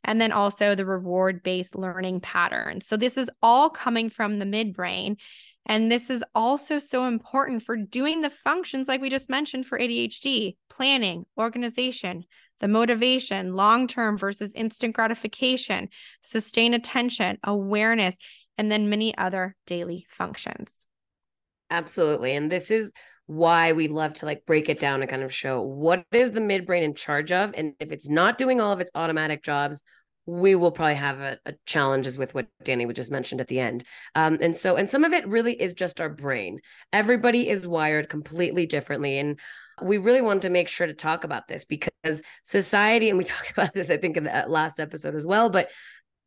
And 0.04 0.20
then 0.20 0.32
also 0.32 0.74
the 0.74 0.86
reward 0.86 1.42
based 1.42 1.76
learning 1.76 2.20
patterns. 2.20 2.86
So, 2.86 2.96
this 2.96 3.16
is 3.16 3.30
all 3.42 3.70
coming 3.70 4.10
from 4.10 4.38
the 4.38 4.44
midbrain. 4.44 5.16
And 5.66 5.90
this 5.90 6.10
is 6.10 6.24
also 6.34 6.78
so 6.78 7.04
important 7.04 7.62
for 7.62 7.76
doing 7.76 8.20
the 8.20 8.30
functions 8.30 8.88
like 8.88 9.00
we 9.00 9.08
just 9.08 9.30
mentioned 9.30 9.66
for 9.66 9.78
ADHD 9.78 10.56
planning, 10.68 11.24
organization, 11.38 12.24
the 12.60 12.68
motivation, 12.68 13.54
long 13.54 13.86
term 13.86 14.18
versus 14.18 14.52
instant 14.54 14.94
gratification, 14.94 15.88
sustained 16.22 16.74
attention, 16.74 17.38
awareness, 17.44 18.16
and 18.58 18.70
then 18.70 18.90
many 18.90 19.16
other 19.16 19.56
daily 19.66 20.06
functions. 20.10 20.70
Absolutely. 21.70 22.34
And 22.34 22.50
this 22.50 22.70
is 22.70 22.92
why 23.26 23.72
we 23.72 23.88
love 23.88 24.14
to 24.14 24.26
like 24.26 24.44
break 24.46 24.68
it 24.68 24.78
down 24.78 25.00
and 25.00 25.10
kind 25.10 25.22
of 25.22 25.32
show 25.32 25.62
what 25.62 26.04
is 26.12 26.32
the 26.32 26.40
midbrain 26.40 26.82
in 26.82 26.94
charge 26.94 27.32
of. 27.32 27.54
And 27.56 27.74
if 27.80 27.92
it's 27.92 28.08
not 28.08 28.36
doing 28.36 28.60
all 28.60 28.72
of 28.72 28.80
its 28.80 28.90
automatic 28.94 29.42
jobs, 29.42 29.82
we 30.26 30.54
will 30.54 30.70
probably 30.70 30.94
have 30.94 31.20
a, 31.20 31.38
a, 31.46 31.54
challenges 31.66 32.16
with 32.16 32.34
what 32.34 32.46
Danny 32.62 32.86
just 32.92 33.10
mentioned 33.10 33.40
at 33.40 33.48
the 33.48 33.58
end. 33.58 33.84
Um, 34.14 34.38
and 34.40 34.56
so, 34.56 34.76
and 34.76 34.88
some 34.88 35.04
of 35.04 35.12
it 35.12 35.26
really 35.26 35.60
is 35.60 35.72
just 35.72 36.00
our 36.00 36.08
brain. 36.08 36.60
Everybody 36.92 37.48
is 37.48 37.66
wired 37.66 38.08
completely 38.08 38.66
differently. 38.66 39.18
And 39.18 39.40
we 39.82 39.98
really 39.98 40.22
wanted 40.22 40.42
to 40.42 40.50
make 40.50 40.68
sure 40.68 40.86
to 40.86 40.94
talk 40.94 41.24
about 41.24 41.48
this 41.48 41.64
because 41.64 42.22
society, 42.44 43.08
and 43.08 43.18
we 43.18 43.24
talked 43.24 43.50
about 43.50 43.72
this, 43.72 43.90
I 43.90 43.96
think, 43.96 44.16
in 44.16 44.24
the 44.24 44.44
uh, 44.44 44.48
last 44.48 44.78
episode 44.78 45.16
as 45.16 45.26
well, 45.26 45.50
but 45.50 45.70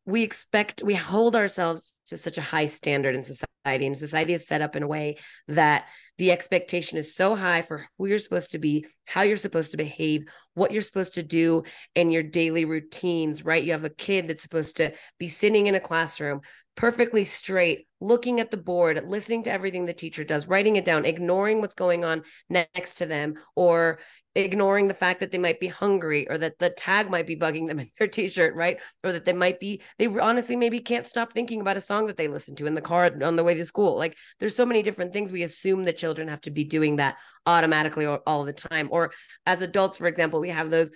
we 0.05 0.21
expect 0.23 0.83
we 0.83 0.93
hold 0.93 1.35
ourselves 1.35 1.93
to 2.07 2.17
such 2.17 2.37
a 2.37 2.41
high 2.41 2.67
standard 2.67 3.15
in 3.15 3.23
society 3.23 3.87
and 3.87 3.97
society 3.97 4.33
is 4.33 4.47
set 4.47 4.61
up 4.61 4.75
in 4.75 4.83
a 4.83 4.87
way 4.87 5.17
that 5.47 5.85
the 6.17 6.31
expectation 6.31 6.97
is 6.97 7.15
so 7.15 7.35
high 7.35 7.63
for 7.63 7.85
who 7.97 8.05
you're 8.05 8.19
supposed 8.19 8.51
to 8.51 8.59
be 8.59 8.85
how 9.05 9.23
you're 9.23 9.37
supposed 9.37 9.71
to 9.71 9.77
behave 9.77 10.23
what 10.53 10.71
you're 10.71 10.81
supposed 10.81 11.15
to 11.15 11.23
do 11.23 11.63
in 11.95 12.09
your 12.09 12.23
daily 12.23 12.65
routines 12.65 13.43
right? 13.43 13.63
You 13.63 13.71
have 13.71 13.85
a 13.85 13.89
kid 13.89 14.27
that's 14.27 14.43
supposed 14.43 14.77
to 14.77 14.93
be 15.19 15.27
sitting 15.27 15.67
in 15.67 15.75
a 15.75 15.79
classroom 15.79 16.41
perfectly 16.75 17.23
straight, 17.23 17.87
looking 18.01 18.39
at 18.39 18.51
the 18.51 18.57
board, 18.57 19.01
listening 19.07 19.43
to 19.43 19.51
everything 19.51 19.85
the 19.85 19.93
teacher 19.93 20.23
does, 20.23 20.47
writing 20.47 20.75
it 20.75 20.85
down, 20.85 21.05
ignoring 21.05 21.61
what's 21.61 21.75
going 21.75 22.03
on 22.03 22.23
next 22.49 22.95
to 22.95 23.05
them, 23.05 23.35
or 23.55 23.99
ignoring 24.35 24.89
the 24.89 24.93
fact 24.93 25.21
that 25.21 25.31
they 25.31 25.37
might 25.37 25.61
be 25.61 25.67
hungry 25.67 26.29
or 26.29 26.37
that 26.37 26.59
the 26.59 26.69
tag 26.69 27.09
might 27.09 27.25
be 27.25 27.37
bugging 27.37 27.67
them 27.67 27.79
in 27.79 27.89
their 27.97 28.07
t-shirt 28.07 28.53
right? 28.53 28.79
Or 29.03 29.13
that 29.13 29.25
they 29.25 29.33
might 29.33 29.59
be 29.59 29.81
they 29.97 30.07
honestly 30.07 30.55
maybe 30.57 30.81
can't 30.81 31.07
stop 31.07 31.31
thinking 31.31 31.61
about 31.61 31.77
a 31.77 31.81
song 31.81 32.07
that 32.07 32.17
they 32.17 32.27
listen 32.27 32.55
to 32.55 32.65
in 32.65 32.75
the 32.75 32.81
car 32.81 33.09
on 33.23 33.37
the 33.37 33.43
way 33.43 33.55
to 33.55 33.65
school. 33.65 33.97
Like 33.97 34.17
there's 34.39 34.55
so 34.55 34.65
many 34.65 34.83
different 34.83 35.13
things. 35.13 35.31
We 35.31 35.43
assume 35.43 35.85
that 35.85 35.97
children 35.97 36.27
have 36.27 36.41
to 36.41 36.51
be 36.51 36.65
doing 36.65 36.97
that 36.97 37.15
automatically 37.45 38.05
all 38.05 38.43
the 38.43 38.53
time. 38.53 38.89
Or 38.91 39.13
as 39.45 39.61
adults 39.61 39.97
for 39.97 40.07
example 40.07 40.41
we 40.41 40.49
have 40.49 40.69
those 40.69 40.91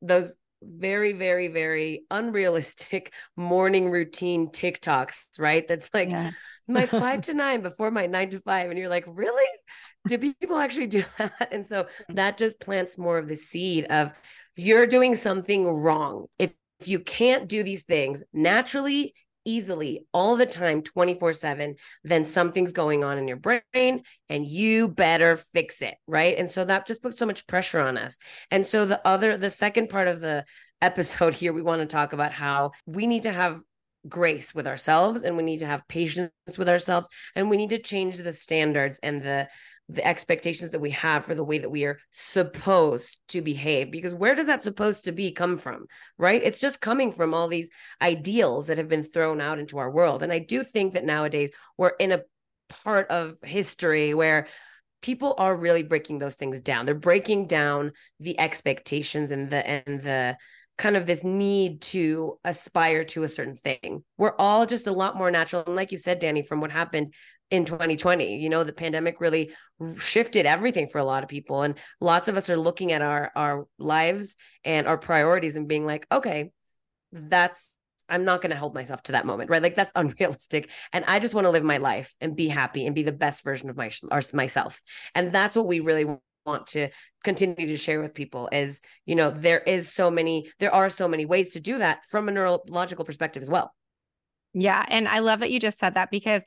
those 0.00 0.36
very 0.62 1.12
very 1.12 1.48
very 1.48 2.02
unrealistic 2.10 3.12
morning 3.36 3.90
routine 3.90 4.48
tiktoks 4.48 5.26
right? 5.38 5.66
That's 5.66 5.90
like 5.92 6.10
yes. 6.10 6.34
my 6.68 6.86
five 6.86 7.22
to 7.22 7.34
nine 7.34 7.62
before 7.62 7.90
my 7.90 8.06
nine 8.06 8.30
to 8.30 8.40
five 8.40 8.70
and 8.70 8.78
you're 8.78 8.88
like 8.88 9.04
really? 9.06 9.48
Do 10.06 10.18
people 10.18 10.58
actually 10.58 10.86
do 10.86 11.04
that? 11.18 11.48
And 11.52 11.66
so 11.66 11.84
mm-hmm. 11.84 12.14
that 12.14 12.38
just 12.38 12.60
plants 12.60 12.98
more 12.98 13.18
of 13.18 13.28
the 13.28 13.36
seed 13.36 13.86
of 13.86 14.12
you're 14.56 14.86
doing 14.86 15.14
something 15.14 15.66
wrong. 15.66 16.26
If 16.38 16.52
if 16.80 16.86
you 16.86 17.00
can't 17.00 17.48
do 17.48 17.62
these 17.62 17.82
things 17.82 18.22
naturally 18.32 19.14
easily 19.48 20.04
all 20.12 20.36
the 20.36 20.46
time 20.46 20.82
24 20.82 21.32
7 21.32 21.74
then 22.04 22.24
something's 22.24 22.72
going 22.72 23.02
on 23.02 23.16
in 23.16 23.26
your 23.26 23.38
brain 23.38 24.02
and 24.28 24.46
you 24.46 24.88
better 24.88 25.36
fix 25.54 25.80
it 25.80 25.94
right? 26.06 26.36
And 26.36 26.48
so 26.48 26.64
that 26.64 26.86
just 26.86 27.02
puts 27.02 27.18
so 27.18 27.26
much 27.26 27.46
pressure 27.46 27.80
on 27.80 27.96
us. 27.96 28.18
And 28.50 28.66
so 28.66 28.84
the 28.84 29.06
other 29.06 29.36
the 29.36 29.50
second 29.50 29.88
part 29.88 30.08
of 30.08 30.20
the 30.20 30.44
episode 30.80 31.34
here 31.34 31.52
we 31.52 31.62
want 31.62 31.80
to 31.80 31.86
talk 31.86 32.12
about 32.12 32.30
how 32.30 32.70
we 32.86 33.06
need 33.06 33.24
to 33.24 33.32
have 33.32 33.60
grace 34.08 34.54
with 34.54 34.66
ourselves 34.66 35.24
and 35.24 35.36
we 35.36 35.42
need 35.42 35.58
to 35.58 35.66
have 35.66 35.86
patience 35.88 36.30
with 36.56 36.68
ourselves 36.68 37.08
and 37.34 37.50
we 37.50 37.56
need 37.56 37.70
to 37.70 37.78
change 37.78 38.18
the 38.18 38.32
standards 38.32 39.00
and 39.02 39.20
the 39.20 39.48
the 39.88 40.06
expectations 40.06 40.72
that 40.72 40.80
we 40.80 40.90
have 40.90 41.24
for 41.24 41.34
the 41.34 41.44
way 41.44 41.58
that 41.58 41.70
we 41.70 41.84
are 41.84 41.98
supposed 42.10 43.18
to 43.28 43.40
behave 43.40 43.90
because 43.90 44.14
where 44.14 44.34
does 44.34 44.46
that 44.46 44.62
supposed 44.62 45.04
to 45.04 45.12
be 45.12 45.32
come 45.32 45.56
from 45.56 45.86
right 46.18 46.42
it's 46.44 46.60
just 46.60 46.80
coming 46.80 47.10
from 47.10 47.32
all 47.32 47.48
these 47.48 47.70
ideals 48.02 48.66
that 48.66 48.78
have 48.78 48.88
been 48.88 49.02
thrown 49.02 49.40
out 49.40 49.58
into 49.58 49.78
our 49.78 49.90
world 49.90 50.22
and 50.22 50.32
i 50.32 50.38
do 50.38 50.62
think 50.62 50.92
that 50.92 51.04
nowadays 51.04 51.50
we're 51.78 51.94
in 52.00 52.12
a 52.12 52.20
part 52.68 53.08
of 53.10 53.36
history 53.42 54.12
where 54.12 54.46
people 55.00 55.34
are 55.38 55.56
really 55.56 55.82
breaking 55.82 56.18
those 56.18 56.34
things 56.34 56.60
down 56.60 56.84
they're 56.84 56.94
breaking 56.94 57.46
down 57.46 57.92
the 58.20 58.38
expectations 58.38 59.30
and 59.30 59.48
the 59.48 59.66
and 59.66 60.02
the 60.02 60.36
kind 60.78 60.96
of 60.96 61.06
this 61.06 61.24
need 61.24 61.82
to 61.82 62.38
aspire 62.44 63.02
to 63.02 63.24
a 63.24 63.28
certain 63.28 63.56
thing. 63.56 64.04
We're 64.16 64.36
all 64.38 64.64
just 64.64 64.86
a 64.86 64.92
lot 64.92 65.16
more 65.16 65.30
natural. 65.30 65.64
And 65.66 65.74
like 65.74 65.90
you 65.90 65.98
said, 65.98 66.20
Danny, 66.20 66.42
from 66.42 66.60
what 66.60 66.70
happened 66.70 67.12
in 67.50 67.64
2020 67.64 68.36
you 68.36 68.48
know 68.50 68.62
the 68.62 68.72
pandemic 68.72 69.20
really 69.20 69.50
shifted 69.98 70.46
everything 70.46 70.88
for 70.88 70.98
a 70.98 71.04
lot 71.04 71.22
of 71.22 71.28
people. 71.28 71.62
And 71.62 71.74
lots 72.00 72.28
of 72.28 72.36
us 72.36 72.50
are 72.50 72.56
looking 72.56 72.92
at 72.92 73.02
our 73.02 73.30
our 73.36 73.66
lives 73.78 74.36
and 74.64 74.86
our 74.86 74.98
priorities 74.98 75.56
and 75.56 75.68
being 75.68 75.86
like 75.86 76.06
okay 76.10 76.50
that's 77.12 77.74
i'm 78.08 78.24
not 78.24 78.42
going 78.42 78.50
to 78.50 78.56
hold 78.56 78.74
myself 78.74 79.02
to 79.04 79.12
that 79.12 79.26
moment 79.26 79.50
right? 79.50 79.62
Like 79.62 79.76
that's 79.76 79.92
unrealistic. 79.96 80.70
And 80.92 81.04
i 81.06 81.18
just 81.18 81.34
want 81.34 81.44
to 81.44 81.50
live 81.50 81.64
my 81.64 81.78
life 81.78 82.14
and 82.20 82.36
be 82.36 82.48
happy 82.48 82.86
and 82.86 82.94
be 82.94 83.02
the 83.02 83.12
best 83.12 83.44
version 83.44 83.70
of 83.70 83.76
my 83.76 83.90
myself. 84.32 84.80
And 85.14 85.32
that's 85.32 85.56
what 85.56 85.66
we 85.66 85.80
really 85.80 86.06
want 86.46 86.66
to 86.68 86.88
continue 87.24 87.66
to 87.66 87.76
share 87.76 88.00
with 88.00 88.14
people 88.14 88.48
is 88.52 88.80
you 89.04 89.14
know 89.14 89.30
there 89.30 89.58
is 89.60 89.92
so 89.92 90.10
many 90.10 90.50
there 90.58 90.74
are 90.74 90.88
so 90.88 91.06
many 91.06 91.26
ways 91.26 91.50
to 91.50 91.60
do 91.60 91.78
that 91.78 92.04
from 92.06 92.28
a 92.28 92.32
neurological 92.32 93.04
perspective 93.04 93.42
as 93.42 93.50
well. 93.50 93.72
Yeah 94.54 94.84
and 94.88 95.06
i 95.06 95.18
love 95.18 95.40
that 95.40 95.50
you 95.50 95.60
just 95.60 95.78
said 95.78 95.94
that 95.94 96.10
because 96.10 96.42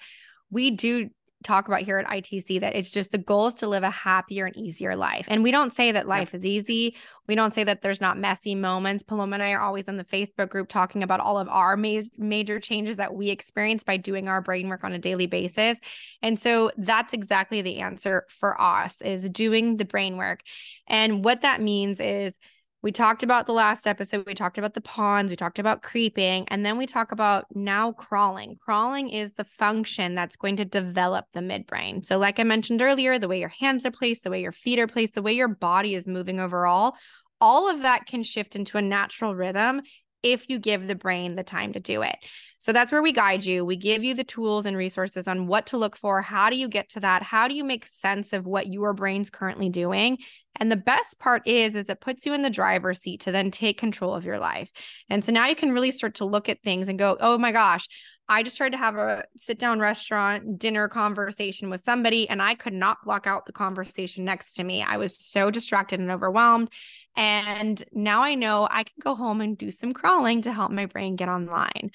we 0.52 0.72
do 0.72 1.10
talk 1.44 1.68
about 1.68 1.82
here 1.82 1.98
at 1.98 2.06
ITC 2.08 2.60
that 2.62 2.76
it's 2.76 2.92
just 2.92 3.12
the 3.12 3.18
goal 3.18 3.48
is 3.48 3.56
to 3.56 3.68
live 3.68 3.84
a 3.84 3.90
happier 3.90 4.46
and 4.46 4.56
easier 4.56 4.96
life. 4.96 5.26
And 5.28 5.44
we 5.44 5.52
don't 5.52 5.74
say 5.74 5.92
that 5.92 6.08
life 6.08 6.34
is 6.34 6.46
easy. 6.46 6.96
We 7.28 7.36
don't 7.36 7.54
say 7.54 7.64
that 7.64 7.82
there's 7.82 8.02
not 8.02 8.18
messy 8.18 8.56
moments. 8.56 9.04
Paloma 9.04 9.36
and 9.36 9.44
I 9.44 9.54
are 9.54 9.62
always 9.62 9.86
in 9.86 9.98
the 9.98 10.04
Facebook 10.04 10.50
group 10.50 10.70
talking 10.70 11.04
about 11.04 11.20
all 11.20 11.38
of 11.38 11.50
our 11.50 11.76
ma- 11.76 12.02
major 12.18 12.60
changes 12.60 12.98
that 12.98 13.14
we 13.16 13.30
experience 13.30 13.84
by 13.84 13.98
doing 13.98 14.28
our 14.28 14.42
brain 14.42 14.70
work 14.70 14.84
on 14.84 14.94
a 14.94 15.00
daily 15.00 15.26
basis. 15.26 15.80
And 16.22 16.40
so 16.40 16.72
that's 16.78 17.14
exactly 17.14 17.62
the 17.62 17.80
answer 17.80 18.26
for 18.30 18.60
us 18.60 19.02
is 19.02 19.30
doing 19.30 19.78
the 19.78 19.86
brain 19.86 20.18
work. 20.18 20.42
And 20.88 21.24
what 21.26 21.42
that 21.42 21.62
means 21.62 22.00
is 22.00 22.34
We 22.84 22.92
talked 22.92 23.22
about 23.22 23.46
the 23.46 23.54
last 23.54 23.86
episode. 23.86 24.26
We 24.26 24.34
talked 24.34 24.58
about 24.58 24.74
the 24.74 24.82
pons. 24.82 25.30
We 25.30 25.36
talked 25.36 25.60
about 25.60 25.84
creeping. 25.84 26.48
And 26.48 26.66
then 26.66 26.78
we 26.78 26.88
talk 26.88 27.12
about 27.12 27.46
now 27.56 27.92
crawling. 27.92 28.58
Crawling 28.60 29.10
is 29.12 29.34
the 29.34 29.44
function 29.44 30.16
that's 30.16 30.36
going 30.36 30.56
to 30.58 30.66
develop 30.66 31.26
the 31.34 31.42
midbrain. 31.42 32.04
So, 32.04 32.18
like 32.18 32.40
I 32.40 32.44
mentioned 32.44 32.82
earlier, 32.82 33.20
the 33.20 33.28
way 33.28 33.40
your 33.40 33.50
hands 33.50 33.86
are 33.86 33.92
placed, 33.92 34.24
the 34.24 34.32
way 34.32 34.42
your 34.42 34.52
feet 34.52 34.80
are 34.80 34.88
placed, 34.88 35.14
the 35.14 35.22
way 35.22 35.34
your 35.34 35.48
body 35.48 35.94
is 35.94 36.08
moving 36.08 36.40
overall, 36.40 36.96
all 37.40 37.70
of 37.70 37.82
that 37.82 38.08
can 38.08 38.24
shift 38.24 38.56
into 38.56 38.78
a 38.78 38.82
natural 38.82 39.36
rhythm 39.36 39.82
if 40.24 40.50
you 40.50 40.60
give 40.60 40.88
the 40.88 40.96
brain 40.96 41.36
the 41.36 41.44
time 41.44 41.74
to 41.74 41.80
do 41.80 42.02
it. 42.02 42.16
So 42.60 42.72
that's 42.72 42.92
where 42.92 43.02
we 43.02 43.12
guide 43.12 43.44
you. 43.44 43.66
We 43.66 43.76
give 43.76 44.04
you 44.04 44.14
the 44.14 44.24
tools 44.24 44.68
and 44.68 44.78
resources 44.78 45.28
on 45.28 45.48
what 45.48 45.66
to 45.68 45.78
look 45.78 45.98
for. 45.98 46.22
How 46.22 46.52
do 46.52 46.56
you 46.56 46.68
get 46.68 46.90
to 46.90 47.00
that? 47.00 47.24
How 47.24 47.48
do 47.48 47.56
you 47.56 47.64
make 47.64 47.88
sense 47.88 48.34
of 48.34 48.46
what 48.46 48.68
your 48.68 48.94
brain's 48.94 49.32
currently 49.32 49.70
doing? 49.70 50.20
And 50.58 50.72
the 50.72 50.76
best 50.76 51.18
part 51.18 51.48
is 51.48 51.74
is 51.74 51.90
it 51.90 52.02
puts 52.02 52.26
you 52.26 52.34
in 52.34 52.44
the 52.44 52.52
driver's 52.52 53.02
seat 53.02 53.22
to 53.22 53.32
then 53.32 53.50
take 53.50 53.80
control 53.80 54.14
of 54.14 54.26
your 54.26 54.38
life. 54.38 54.72
And 55.10 55.26
so 55.26 55.32
now 55.32 55.48
you 55.48 55.56
can 55.56 55.72
really 55.72 55.92
start 55.92 56.16
to 56.16 56.26
look 56.26 56.50
at 56.50 56.62
things 56.62 56.88
and 56.88 57.00
go, 57.00 57.18
"Oh 57.20 57.40
my 57.40 57.52
gosh, 57.52 57.88
I 58.32 58.44
just 58.44 58.56
tried 58.56 58.72
to 58.72 58.78
have 58.78 58.96
a 58.96 59.26
sit 59.38 59.60
down 59.60 59.80
restaurant 59.80 60.58
dinner 60.58 60.88
conversation 60.88 61.70
with 61.70 61.82
somebody 61.82 62.30
and 62.30 62.42
I 62.42 62.56
could 62.56 62.74
not 62.74 63.04
block 63.04 63.28
out 63.28 63.46
the 63.46 63.52
conversation 63.52 64.24
next 64.24 64.54
to 64.54 64.64
me. 64.64 64.82
I 64.82 64.96
was 64.96 65.18
so 65.18 65.52
distracted 65.52 66.00
and 66.00 66.10
overwhelmed. 66.10 66.70
And 67.16 67.84
now 67.92 68.24
I 68.24 68.36
know 68.36 68.68
I 68.70 68.84
can 68.84 68.96
go 69.02 69.16
home 69.16 69.42
and 69.42 69.58
do 69.58 69.72
some 69.72 69.94
crawling 69.94 70.42
to 70.44 70.54
help 70.54 70.72
my 70.72 70.86
brain 70.86 71.16
get 71.16 71.30
online 71.30 71.92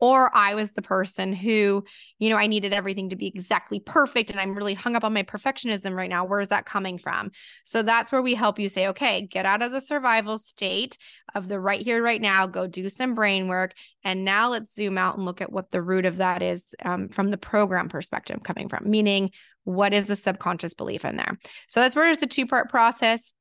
or 0.00 0.34
I 0.34 0.54
was 0.54 0.70
the 0.70 0.82
person 0.82 1.32
who, 1.32 1.84
you 2.18 2.30
know, 2.30 2.36
I 2.36 2.46
needed 2.46 2.72
everything 2.72 3.08
to 3.08 3.16
be 3.16 3.26
exactly 3.26 3.80
perfect 3.80 4.30
and 4.30 4.38
I'm 4.38 4.54
really 4.54 4.74
hung 4.74 4.94
up 4.94 5.04
on 5.04 5.12
my 5.12 5.24
perfectionism 5.24 5.94
right 5.94 6.10
now. 6.10 6.24
Where 6.24 6.40
is 6.40 6.48
that 6.48 6.66
coming 6.66 6.98
from? 6.98 7.32
So 7.64 7.82
that's 7.82 8.12
where 8.12 8.22
we 8.22 8.34
help 8.34 8.58
you 8.58 8.68
say, 8.68 8.86
okay, 8.88 9.22
get 9.22 9.44
out 9.44 9.62
of 9.62 9.72
the 9.72 9.80
survival 9.80 10.38
state 10.38 10.98
of 11.34 11.48
the 11.48 11.58
right 11.58 11.82
here, 11.82 12.02
right 12.02 12.20
now, 12.20 12.46
go 12.46 12.66
do 12.66 12.88
some 12.88 13.14
brain 13.14 13.48
work. 13.48 13.74
And 14.04 14.24
now 14.24 14.50
let's 14.50 14.74
zoom 14.74 14.98
out 14.98 15.16
and 15.16 15.24
look 15.24 15.40
at 15.40 15.52
what 15.52 15.70
the 15.72 15.82
root 15.82 16.06
of 16.06 16.18
that 16.18 16.42
is 16.42 16.64
um, 16.84 17.08
from 17.08 17.28
the 17.28 17.38
program 17.38 17.88
perspective 17.88 18.42
coming 18.44 18.68
from, 18.68 18.88
meaning 18.88 19.30
what 19.64 19.92
is 19.92 20.06
the 20.06 20.16
subconscious 20.16 20.74
belief 20.74 21.04
in 21.04 21.16
there? 21.16 21.36
So 21.66 21.80
that's 21.80 21.96
where 21.96 22.10
it's 22.10 22.22
a 22.22 22.26
two 22.26 22.46
part 22.46 22.70
process. 22.70 23.32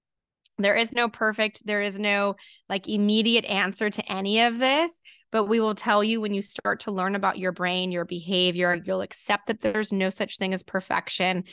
There 0.57 0.75
is 0.75 0.91
no 0.91 1.07
perfect, 1.09 1.65
there 1.65 1.81
is 1.81 1.99
no 1.99 2.35
like 2.69 2.87
immediate 2.87 3.45
answer 3.45 3.89
to 3.89 4.11
any 4.11 4.41
of 4.41 4.59
this 4.59 4.91
but 5.31 5.45
we 5.45 5.59
will 5.59 5.75
tell 5.75 6.03
you 6.03 6.21
when 6.21 6.33
you 6.33 6.41
start 6.41 6.79
to 6.81 6.91
learn 6.91 7.15
about 7.15 7.37
your 7.37 7.51
brain, 7.51 7.91
your 7.91 8.05
behavior, 8.05 8.81
you'll 8.85 9.01
accept 9.01 9.47
that 9.47 9.61
there's 9.61 9.91
no 9.91 10.09
such 10.09 10.37
thing 10.37 10.53
as 10.53 10.63
perfection. 10.63 11.43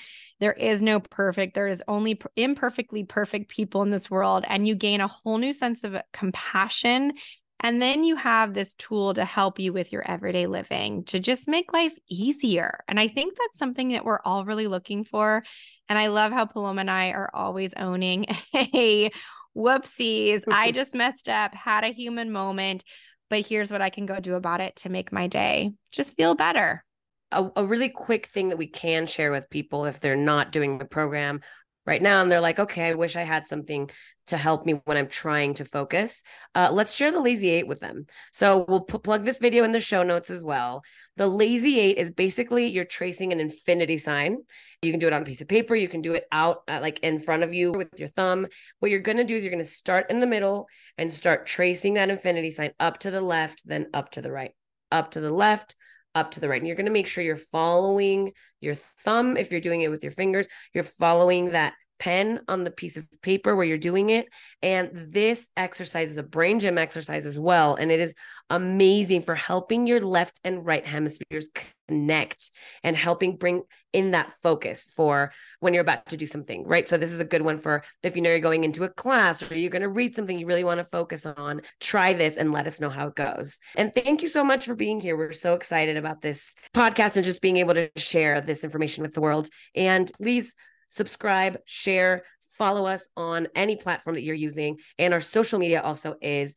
There 0.41 0.53
is 0.53 0.81
no 0.81 1.01
perfect, 1.01 1.55
there 1.55 1.67
is 1.67 1.83
only 1.89 2.21
imperfectly 2.37 3.05
perfect 3.05 3.51
people 3.51 3.83
in 3.83 3.91
this 3.91 4.11
world. 4.11 4.45
And 4.47 4.67
you 4.67 4.75
gain 4.75 5.01
a 5.01 5.09
whole 5.09 5.39
new 5.39 5.53
sense 5.53 5.83
of 5.83 6.01
compassion. 6.13 7.13
And 7.61 7.81
then 7.81 8.05
you 8.05 8.17
have 8.17 8.53
this 8.53 8.75
tool 8.75 9.15
to 9.15 9.25
help 9.25 9.59
you 9.59 9.73
with 9.73 9.93
your 9.93 10.07
everyday 10.07 10.47
living 10.47 11.05
to 11.05 11.19
just 11.19 11.49
make 11.49 11.73
life 11.73 11.95
easier. 12.09 12.81
And 12.89 13.01
I 13.01 13.09
think 13.09 13.37
that's 13.39 13.59
something 13.59 13.91
that 13.91 14.05
we're 14.05 14.21
all 14.25 14.45
really 14.45 14.67
looking 14.67 15.05
for. 15.05 15.45
And 15.89 15.99
I 15.99 16.09
love 16.09 16.33
how 16.33 16.45
Paloma 16.45 16.81
and 16.81 16.91
I 16.91 17.11
are 17.11 17.31
always 17.33 17.73
owning, 17.77 18.27
hey, 18.53 19.11
whoopsies, 19.57 20.43
I 20.51 20.71
just 20.73 20.95
messed 20.95 21.29
up, 21.29 21.55
had 21.55 21.85
a 21.85 21.89
human 21.89 22.33
moment 22.33 22.85
but 23.31 23.47
here's 23.47 23.71
what 23.71 23.81
I 23.81 23.91
can 23.91 24.07
go 24.07 24.21
do 24.21 24.35
about 24.35 24.61
it 24.61 24.77
to 24.77 24.89
make 24.89 25.13
my 25.13 25.27
day 25.27 25.73
just 25.91 26.15
feel 26.17 26.35
better. 26.35 26.85
A, 27.33 27.51
a, 27.57 27.65
really 27.65 27.89
quick 27.89 28.27
thing 28.29 28.51
that 28.51 28.59
we 28.59 28.69
can 28.69 29.07
share 29.07 29.33
with 29.33 29.51
people 29.51 29.87
if 29.87 29.99
they're 29.99 30.15
not 30.15 30.53
doing 30.53 30.79
the 30.79 30.85
program 30.85 31.41
right 31.87 32.03
now 32.03 32.23
and 32.23 32.31
they're 32.31 32.41
like, 32.41 32.59
okay, 32.59 32.89
I 32.89 32.95
wish 32.95 33.17
I 33.17 33.23
had 33.23 33.47
something 33.47 33.91
to 34.29 34.37
help 34.39 34.65
me 34.65 34.81
when 34.85 34.97
I'm 34.97 35.09
trying 35.09 35.55
to 35.55 35.65
focus. 35.65 36.23
Uh, 36.55 36.71
let's 36.73 36.95
share 36.95 37.13
the 37.13 37.21
Lazy 37.21 37.51
Eight 37.51 37.67
with 37.67 37.81
them. 37.81 38.07
So 38.33 38.65
we'll 38.67 38.85
p- 38.85 38.99
plug 38.99 39.25
this 39.25 39.39
video 39.39 39.65
in 39.65 39.73
the 39.73 39.81
show 39.81 40.03
notes 40.03 40.31
as 40.31 40.43
well. 40.43 40.83
The 41.17 41.27
Lazy 41.27 41.79
Eight 41.79 41.99
is 41.99 42.11
basically 42.11 42.67
you're 42.67 42.87
tracing 42.87 43.33
an 43.33 43.41
infinity 43.41 43.99
sign. 43.99 44.39
You 44.83 44.91
can 44.91 44.99
do 44.99 45.07
it 45.07 45.13
on 45.13 45.23
a 45.23 45.27
piece 45.27 45.43
of 45.43 45.49
paper. 45.49 45.75
You 45.75 45.89
can 45.89 46.01
do 46.01 46.15
it 46.15 46.25
out 46.33 46.63
uh, 46.69 46.79
like 46.81 47.01
in 47.01 47.21
front 47.21 47.43
of 47.43 47.53
you 47.53 47.73
with 47.73 47.89
your 47.99 48.09
thumb. 48.09 48.47
What 48.81 48.91
you're 48.91 49.01
going 49.01 49.19
to 49.19 49.25
do 49.25 49.37
is 49.37 49.45
you're 49.45 49.53
going 49.53 49.65
to 49.65 49.71
start 49.71 50.11
in 50.11 50.21
the 50.21 50.27
middle 50.27 50.67
and 50.97 51.13
start 51.13 51.47
tracing 51.47 51.95
that 51.95 52.11
infinity 52.11 52.51
sign 52.51 52.73
up 52.81 52.99
to 53.01 53.11
the 53.11 53.21
left, 53.21 53.63
then 53.67 53.89
up 53.93 54.11
to 54.13 54.23
the 54.23 54.33
right, 54.33 54.53
up 54.91 55.13
to 55.13 55.21
the 55.21 55.33
left, 55.33 55.77
up 56.15 56.33
to 56.33 56.41
the 56.41 56.49
right. 56.49 56.61
And 56.61 56.67
you're 56.67 56.77
going 56.77 56.87
to 56.87 56.93
make 56.93 57.07
sure 57.07 57.25
you're 57.25 57.37
following 57.37 58.33
your 58.61 58.75
thumb. 58.75 59.37
If 59.37 59.51
you're 59.51 59.61
doing 59.61 59.83
it 59.83 59.91
with 59.91 60.03
your 60.03 60.13
fingers, 60.13 60.49
you're 60.73 60.85
following 60.85 61.51
that 61.51 61.75
pen 61.99 62.41
on 62.49 62.65
the 62.65 62.71
piece 62.71 62.97
of 62.97 63.07
paper 63.23 63.55
where 63.55 63.65
you're 63.65 63.79
doing 63.79 64.11
it. 64.11 64.27
And 64.63 64.91
this 64.93 65.49
exercise 65.57 66.11
is 66.11 66.19
a 66.19 66.23
brain 66.23 66.61
gym 66.61 66.79
exercise 66.79 67.27
as 67.27 67.39
well. 67.39 67.75
And 67.77 67.91
it 67.91 68.01
is 68.01 68.15
amazing 68.51 69.23
for 69.23 69.35
helping 69.35 69.87
your 69.87 70.01
left 70.01 70.41
and 70.45 70.65
right 70.65 70.85
hemispheres 70.85 71.49
connect 71.89 72.51
and 72.83 72.97
helping 72.97 73.37
bring 73.37 73.63
in 73.93 74.11
that 74.11 74.33
focus 74.43 74.89
for 74.95 75.33
when 75.61 75.73
you're 75.73 75.83
about 75.83 76.07
to 76.07 76.17
do 76.17 76.27
something, 76.27 76.67
right? 76.67 76.89
So, 76.89 76.97
this 76.97 77.13
is 77.13 77.21
a 77.21 77.25
good 77.25 77.43
one 77.43 77.59
for 77.59 77.85
if 78.03 78.17
you 78.17 78.23
know 78.23 78.31
you're 78.31 78.41
going 78.41 78.65
into 78.65 78.85
a 78.85 78.89
class 78.89 79.49
or 79.49 79.57
you're 79.57 79.71
going 79.71 79.83
to 79.83 79.89
read 79.89 80.15
something 80.15 80.39
you 80.39 80.47
really 80.47 80.65
want 80.65 80.79
to 80.79 80.85
focus 80.85 81.27
on. 81.27 81.63
Try 81.81 82.13
this 82.13 82.37
and 82.37 82.53
let 82.53 82.67
us 82.67 82.81
know 82.81 82.91
how 82.91 83.09
it 83.09 83.15
goes. 83.15 83.61
And 83.77 83.93
thank 83.93 84.23
you 84.23 84.29
so 84.29 84.45
much 84.45 84.67
for 84.67 84.75
being 84.75 85.01
here. 85.01 85.17
We're 85.17 85.33
so 85.33 85.55
excited 85.55 85.97
about 85.97 86.21
this 86.21 86.55
podcast 86.75 87.17
and 87.17 87.25
just 87.25 87.43
being 87.43 87.59
able 87.59 87.75
to 87.75 87.91
share 87.97 88.41
this 88.41 88.65
information 88.65 89.03
with 89.03 89.15
the 89.15 89.21
world. 89.21 89.49
And 89.75 90.11
please 90.15 90.55
subscribe, 90.95 91.59
share, 91.65 92.25
follow 92.59 92.87
us 92.87 93.09
on 93.17 93.49
any 93.55 93.77
platform 93.77 94.15
that 94.15 94.23
you're 94.23 94.35
using. 94.35 94.79
And 94.99 95.13
our 95.13 95.21
social 95.21 95.59
media 95.59 95.83
also 95.83 96.15
is 96.21 96.55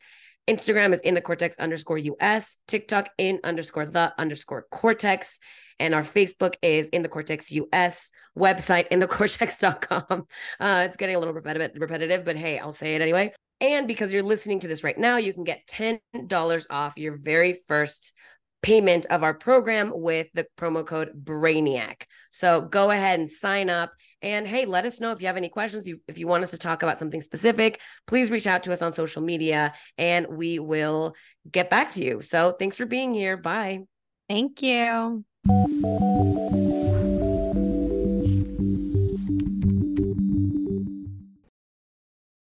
Instagram 0.47 0.93
is 0.93 1.01
in 1.01 1.13
the 1.13 1.21
cortex 1.21 1.57
underscore 1.57 1.97
US, 1.97 2.57
TikTok 2.67 3.09
in 3.17 3.39
underscore 3.43 3.85
the 3.85 4.13
underscore 4.17 4.65
cortex, 4.71 5.39
and 5.77 5.93
our 5.93 6.03
Facebook 6.03 6.55
is 6.61 6.87
in 6.89 7.01
the 7.01 7.09
cortex 7.09 7.51
US, 7.51 8.11
website 8.37 8.87
in 8.87 8.99
the 8.99 9.07
cortex.com. 9.17 10.25
Uh, 10.59 10.83
it's 10.87 10.97
getting 10.97 11.15
a 11.15 11.19
little 11.19 11.33
repetitive, 11.33 11.71
repetitive, 11.81 12.23
but 12.23 12.37
hey, 12.37 12.59
I'll 12.59 12.71
say 12.71 12.95
it 12.95 13.01
anyway. 13.01 13.33
And 13.59 13.87
because 13.87 14.13
you're 14.13 14.23
listening 14.23 14.59
to 14.59 14.67
this 14.67 14.83
right 14.83 14.97
now, 14.97 15.17
you 15.17 15.33
can 15.33 15.43
get 15.43 15.67
$10 15.67 16.65
off 16.69 16.93
your 16.95 17.17
very 17.17 17.59
first 17.67 18.13
payment 18.61 19.05
of 19.09 19.23
our 19.23 19.33
program 19.33 19.91
with 19.93 20.27
the 20.33 20.45
promo 20.57 20.85
code 20.85 21.11
Brainiac. 21.23 22.03
So 22.31 22.61
go 22.61 22.91
ahead 22.91 23.19
and 23.19 23.29
sign 23.29 23.69
up. 23.69 23.91
And 24.21 24.47
hey, 24.47 24.65
let 24.65 24.85
us 24.85 24.99
know 24.99 25.11
if 25.11 25.21
you 25.21 25.27
have 25.27 25.37
any 25.37 25.49
questions. 25.49 25.89
If 26.07 26.17
you 26.17 26.27
want 26.27 26.43
us 26.43 26.51
to 26.51 26.57
talk 26.57 26.83
about 26.83 26.99
something 26.99 27.21
specific, 27.21 27.79
please 28.07 28.31
reach 28.31 28.47
out 28.47 28.63
to 28.63 28.71
us 28.71 28.81
on 28.81 28.93
social 28.93 29.21
media 29.21 29.73
and 29.97 30.27
we 30.27 30.59
will 30.59 31.15
get 31.49 31.69
back 31.69 31.91
to 31.91 32.03
you. 32.03 32.21
So 32.21 32.55
thanks 32.57 32.77
for 32.77 32.85
being 32.85 33.13
here. 33.13 33.37
Bye. 33.37 33.81
Thank 34.27 34.61
you. 34.61 35.23